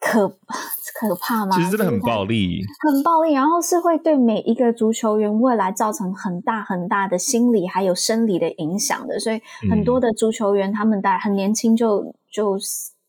[0.00, 0.28] 可
[0.98, 1.54] 可怕吗？
[1.54, 12.58] 其实真的很暴力，很暴力，然后是会对每一个足球员未来造成很大很大的心理还有生理的影响的，所以很多的足球员他们在很年轻就就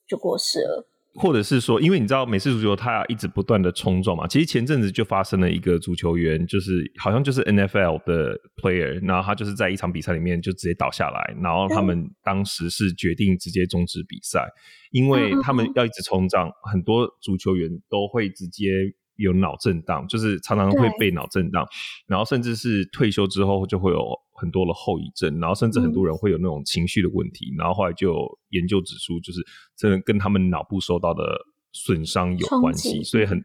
[0.07, 0.85] 就过世了。
[1.15, 14.47] 或者是说，因为你知道美式足球它要一直不断的冲撞嘛，其实前阵子就发生了一个足球员，就是好像就是 NFL 的 player，然后他就是在一场比赛里面就直接倒下来，然后他们当时是决定直接终止比赛，
[14.91, 18.71] 因为他们要一直冲撞，很多足球员都会直接。
[19.15, 21.63] 有脑震荡，就是常常会被脑震荡，
[22.07, 23.99] 然后甚至是退休之后就会有
[24.43, 29.39] 很多的后遗症，然后甚至很多人会有那种情绪的问题，嗯、然后后来就有研究指出，就是
[29.77, 31.23] 真的跟他们脑部受到的
[31.71, 33.41] 损伤有关系，所以很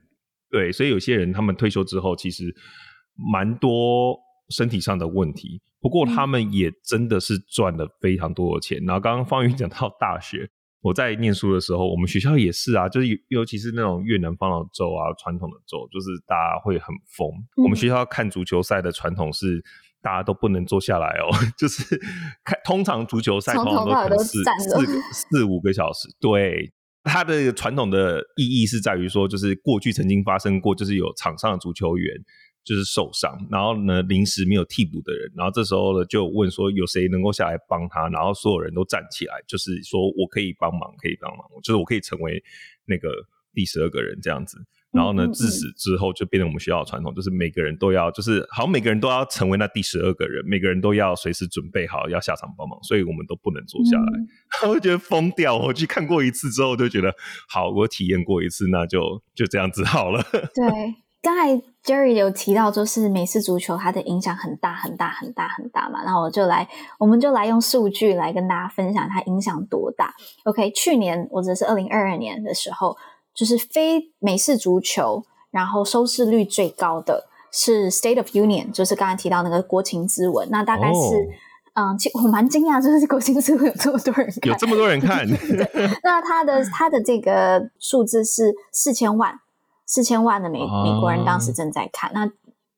[0.50, 2.52] 对，所以有些人他们退休之后其实
[3.32, 4.18] 蛮多
[4.48, 8.82] 身体上的问题，不过他们也真的是赚了非常多的钱。
[8.82, 10.50] 嗯、然后刚刚方云讲到大学。
[10.80, 17.28] 我在念书的时候，我们学校也是啊，就是尤其是那种越南方的州啊，传统的州，就是大家会很疯。
[17.56, 19.60] 嗯、我们学校看足球赛的传统是，
[20.08, 21.28] 大家都不能坐下来哦，
[21.58, 21.84] 就是
[22.42, 26.08] 看通常足球赛通常都可能是四四五个小时。
[26.18, 26.72] 对，
[27.04, 32.14] 它的传统的意义是在于说，就是过去曾经发生过，就是有场上的足球员。
[32.64, 42.44] 就是受伤，然后呢，临时没有替补的人，然后这时候呢，就问说有谁能够下来帮他，然后所有人都站起来，就是说我可以帮忙，可以帮忙，就是我可以成为
[42.84, 43.08] 那个
[43.54, 44.58] 第十二个人这样子。
[44.98, 54.18] 然后呢，自此之后就变成我们学校的传统，就是每个人都要，就是好像每个人都要成为那第十二个人，每个人都要随时准备好要下场帮忙，所以我们都不能坐下来。
[54.18, 57.14] 嗯、 我觉得疯掉，我去看过一次之后就觉得
[57.48, 60.20] 好，我体验过一次，那就就这样子好了。
[60.32, 60.94] 对。
[61.20, 70.14] 刚才 Jerry 有提到，就是美式足球它的影响很大很大很大很大嘛，然后我就来，我们就来用数据来跟大家分享它影响多大。
[70.44, 72.96] OK，去年或者是二零二二年的时候，
[73.38, 75.22] 就是非美式足球，
[75.52, 80.98] 然后收视率最高的是 State of Union，就是刚才提到那个国情之文，那大概是，
[81.76, 89.38] 哦、嗯，其我蛮惊讶，就是国情咨文有这么多人看，有这么多人看， 对，那他的他的这个数字是四千万。
[89.86, 92.28] 四千万的美美国人当时正在看，那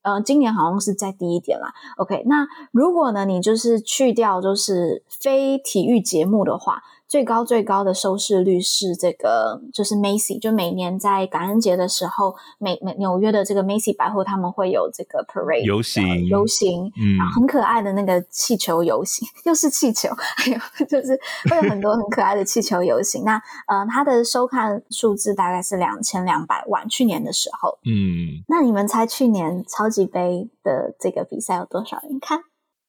[0.02, 1.72] 呃，今年好像是再低一点啦。
[1.96, 6.82] OK，那如果呢，你就是去掉就是非体育节目的话。
[7.10, 21.18] 最高最高的收视率是这个，就是 Macy，就每年在感恩节的时候，美美纽约的这个 Macy 百货，他们会有这个 parade 游行，游行，嗯，很可爱的那个气球游行， 又是气球，还有就是
[21.50, 23.24] 会有很多很可爱的气球游行。
[23.24, 23.34] 那
[23.66, 32.38] 呃，它的收看数字大概是两千两百万，去年的时候，嗯，那你们猜去年超级杯的这个比赛有多少人看？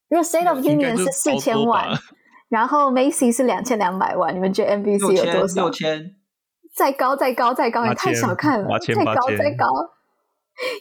[0.09, 1.89] 如果 State of Union 是四千万。
[2.51, 5.61] 然后 Macy 是两千两百万，你们觉得 NBC 有多少？
[5.61, 6.15] 六千，
[6.75, 9.65] 再高再高再高，你太小看了，再高再高，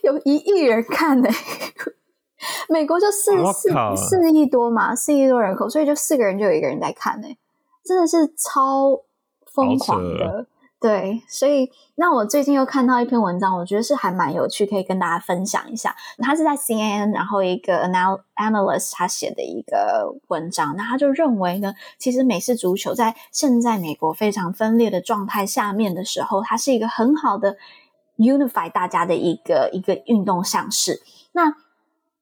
[0.03, 1.31] 有一亿人看呢。
[2.68, 7.29] 美国就四四四亿多嘛，四亿多人口，所以就四个人就有一个人在看呢，
[7.85, 9.01] 真的是超
[9.55, 10.47] 疯狂的。
[10.81, 15.95] 对，所以那我最近又看到一篇文章，我觉得是还蛮有趣，可以跟大家分享一下。
[16.18, 27.59] 他是在 CNN，然后一个 anal analyst 他写的一个文章，那他就认为呢，其实美式足球在现在美国非常分裂的状态下面的时候，它是一个很好的
[28.16, 31.03] unify 大家的一个一个运动项式。
[31.33, 31.55] 那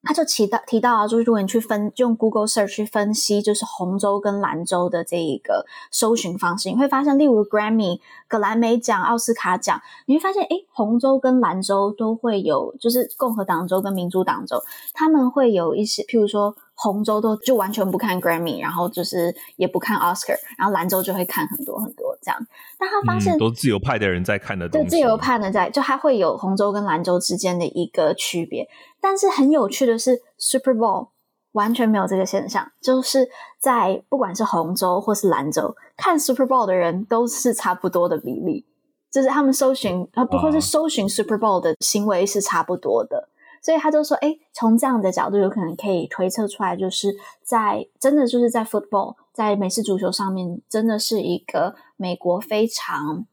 [0.08, 14.62] 他就提到提到啊，就是如果你去分用 Google Search 去分析，就是红州跟蓝州的这一个搜寻方式，你会发现，例如 Grammy 格莱美奖、奥斯卡奖，你会发现，诶，红州跟蓝州都会有，就是共和党州跟民主党州，
[14.94, 16.56] 他们会有一些，譬如说。
[16.80, 22.46] 红州都就完全不看 Grammy，然后就是也不看 Oscar，然后兰州就会看很多很多这样。
[22.78, 28.68] 但他发现、嗯、都自由派的人在看的东西，对自由派的在，就还会有红州跟兰州之间的一个区别。
[29.00, 31.08] 但是很有趣的是，Super Bowl
[31.50, 38.64] 完全没有这个现象，就是在不管是红州或是兰州看 Super Bowl 的人都是差不多的比例，
[39.10, 43.28] 就是他们搜寻啊，不过是搜寻 Super Bowl 的行为是差不多的。
[43.62, 53.26] 所以他就说：“哎，从这样的角度，有可能可以推测出来，就是在真的就是在 football，在美式足球上面，真的是一个美国非常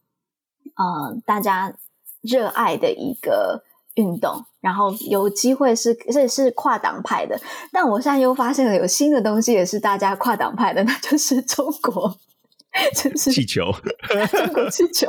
[0.75, 1.73] 呃大家
[2.21, 3.63] 热爱的一个
[3.93, 4.45] 运动。
[4.61, 7.39] 然后有机会是这是跨党派的，
[7.71, 12.17] 但我现在又发现了有新的东西也是大家跨党派的，那就是中国，
[12.95, 13.71] 就是气球，
[14.31, 15.07] 中国气球，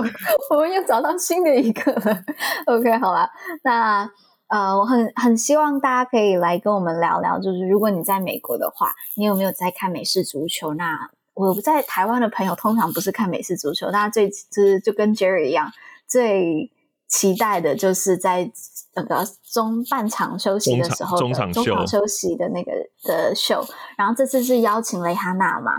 [0.50, 2.22] 我们又找到新的一个了。
[2.66, 3.30] OK，好啦，
[3.62, 4.10] 那。”
[4.48, 10.74] 呃，我很很希望大家可以来跟我们聊聊，就是如果你在美国的话，你有没有在看美式足球？
[10.74, 15.70] 那我不在台湾的朋友通常不是看美式足球，大家最就是就跟 Jerry 一样，
[16.06, 16.70] 最
[17.08, 18.50] 期待的就是在
[18.94, 22.72] 那个中半场休息的时候的中场，中场休息的那个
[23.02, 23.64] 的秀。
[23.98, 25.72] 然后这次是邀请蕾哈娜嘛。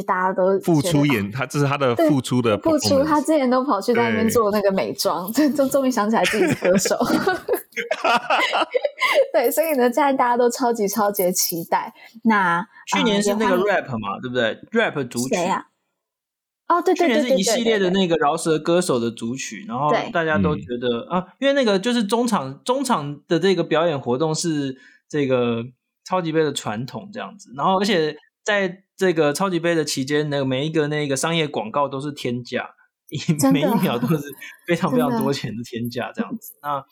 [0.00, 3.02] 大家都付出演，他这是他的付出的付出。
[3.02, 6.96] 他之前都跑去在那边做那个美妆，就就终于想起来自己是歌手。
[9.32, 11.92] 对，所以呢，现在大家都超级超级期待。
[12.22, 15.66] 那去年是那个 rap 嘛，对不对？rap 主曲啊？
[16.68, 24.78] 哦，对对对，去年是一系列的那个饶舌歌手的主曲，然后大家都觉得啊，因为那个就是中场中场的这个表演活动是
[25.08, 25.64] 这个
[26.04, 28.84] 超级杯的传统这样子，然后而且在。
[28.94, 32.70] 这个超级杯的期间，那个每一个那个商业广告都是天价，
[33.52, 34.22] 每一秒都是
[34.68, 36.52] 非常非常多钱的天价，这样子。
[36.62, 36.84] 那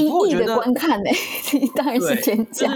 [0.00, 1.10] 一亿的观看呢，
[1.76, 2.66] 当然是天价。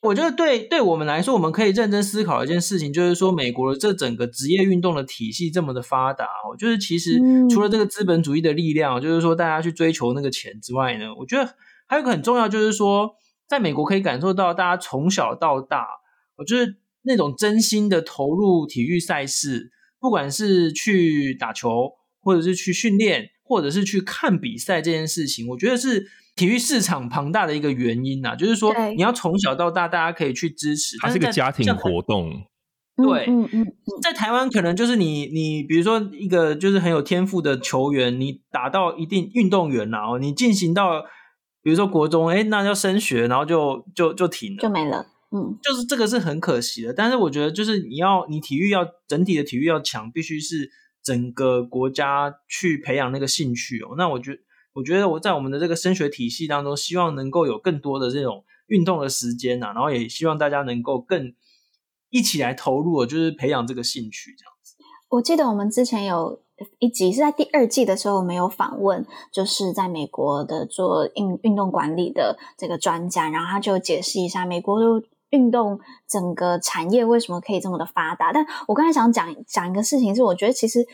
[0.00, 7.18] 我觉得对对我们来说，我们可以认真思考一件事情，就是说美国的这整个职业运动的体系这么的发达，哦，就是其实
[7.50, 11.52] 除了这个资本主义的力量，就是说大家去追求那个钱之外呢，我觉得
[11.88, 13.16] 还有一个很重要，就是说
[13.48, 15.88] 在美国可以感受到大家从小到大，
[16.36, 16.74] 我觉得。
[17.02, 28.34] 那种真心的投入体育赛事，不管是去打球，或者是去训练，或者是去看比赛这件事情，我觉得是体育市场庞大的一个原因呐。
[28.36, 32.44] 就是说，你要从小到大，大家可以去支持，它是个家庭活动。
[32.94, 33.66] 对，嗯嗯，
[34.02, 41.02] 在台湾可能就是你你比如说一个就是很有天赋的球员，你打到一定运动员然后你进行到
[41.62, 45.06] 比如说国中，哎，那要升学，然后就就就停了，就没了。
[45.34, 50.70] 嗯，就是这个是很可惜的，但是我觉得就是你要你体育要整体的体育要强，必须是
[51.02, 53.94] 整个国家去培养那个兴趣哦。
[53.96, 54.38] 那我觉得
[54.74, 61.34] 我觉得我在我们的这个升学体系当中，希望能够有更多的这种运动的时间呐、啊，然后也希望大家能够更
[62.10, 64.76] 一起来投入，就是培养这个兴趣这样子。
[65.08, 66.42] 我记得我们之前有
[66.78, 75.78] 一集是在第二季的时候，我们有访问，就是在美国的做运运动管理的这个专家，然后他就解释一下美国的运动
[76.08, 78.32] 整个产业为什么可以这么的发达。
[78.32, 80.86] 但我刚才想讲讲一个事情，是我觉得其实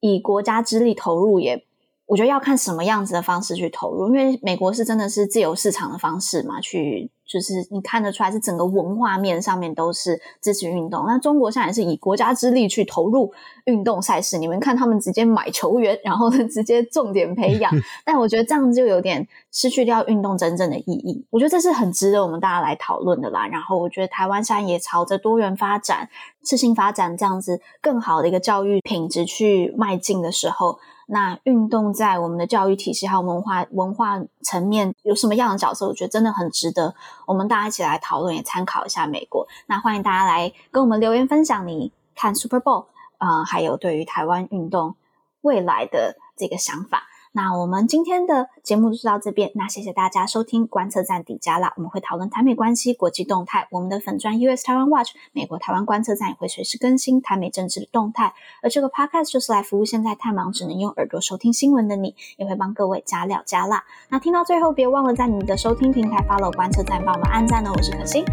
[0.00, 1.64] 以国家之力投入也。
[2.06, 11.06] 我觉得要看什么样子的方式去投入，因为美国是真的是自由市场的方式嘛，去就是你看得出来是整个文化面上面都是支持运动。
[11.06, 13.32] 那中国现在也是以国家之力去投入
[13.64, 17.72] 运动赛事，你们看他们直接买球员，然后 直接重点培养，
[18.04, 21.24] 但我觉得这样就有点失去掉运动真正的意义。
[21.30, 23.46] 我觉得这是很值得我们大家来讨论的啦。
[23.46, 26.10] 然后我觉得台湾现在也朝着多元发展、
[26.44, 30.78] 适性发展这样子更好的一个教育品质去迈进的时候。
[31.06, 35.86] 那运动在我们的教育体系还有文化文化层面有什么样的角色？
[35.86, 36.94] 我觉得真的很值得
[37.26, 39.46] 我们大家一起来讨论，也参考一下美国。
[39.66, 42.86] 那欢迎大家来跟我们留言分享你看 Super Bowl
[43.18, 44.94] 啊、呃，还有对于台湾运动
[45.42, 47.04] 未来的这个想法。
[47.36, 58.32] 那我们今天的节目就到这边，那谢谢大家收听观测站底加啦，我们会讨论台美关系、国际动态，我们的粉专 US Taiwan Watch 美国台湾观测站也会随时更新台美政治的动态，
[58.62, 63.82] 而这个 Podcast 就是来服务现在太忙只能用耳朵收听新闻的你，也会帮各位加料加辣。
[64.10, 67.72] 那听到最后，别忘了在你的收听平台 follow 观测站，帮我们按赞哦。
[67.76, 68.24] 我是可心，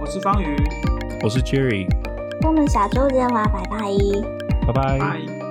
[0.00, 0.56] 我是方宇，
[1.22, 1.86] 我是 Jerry，
[2.44, 5.43] 我们下周见啦，拜拜，拜拜。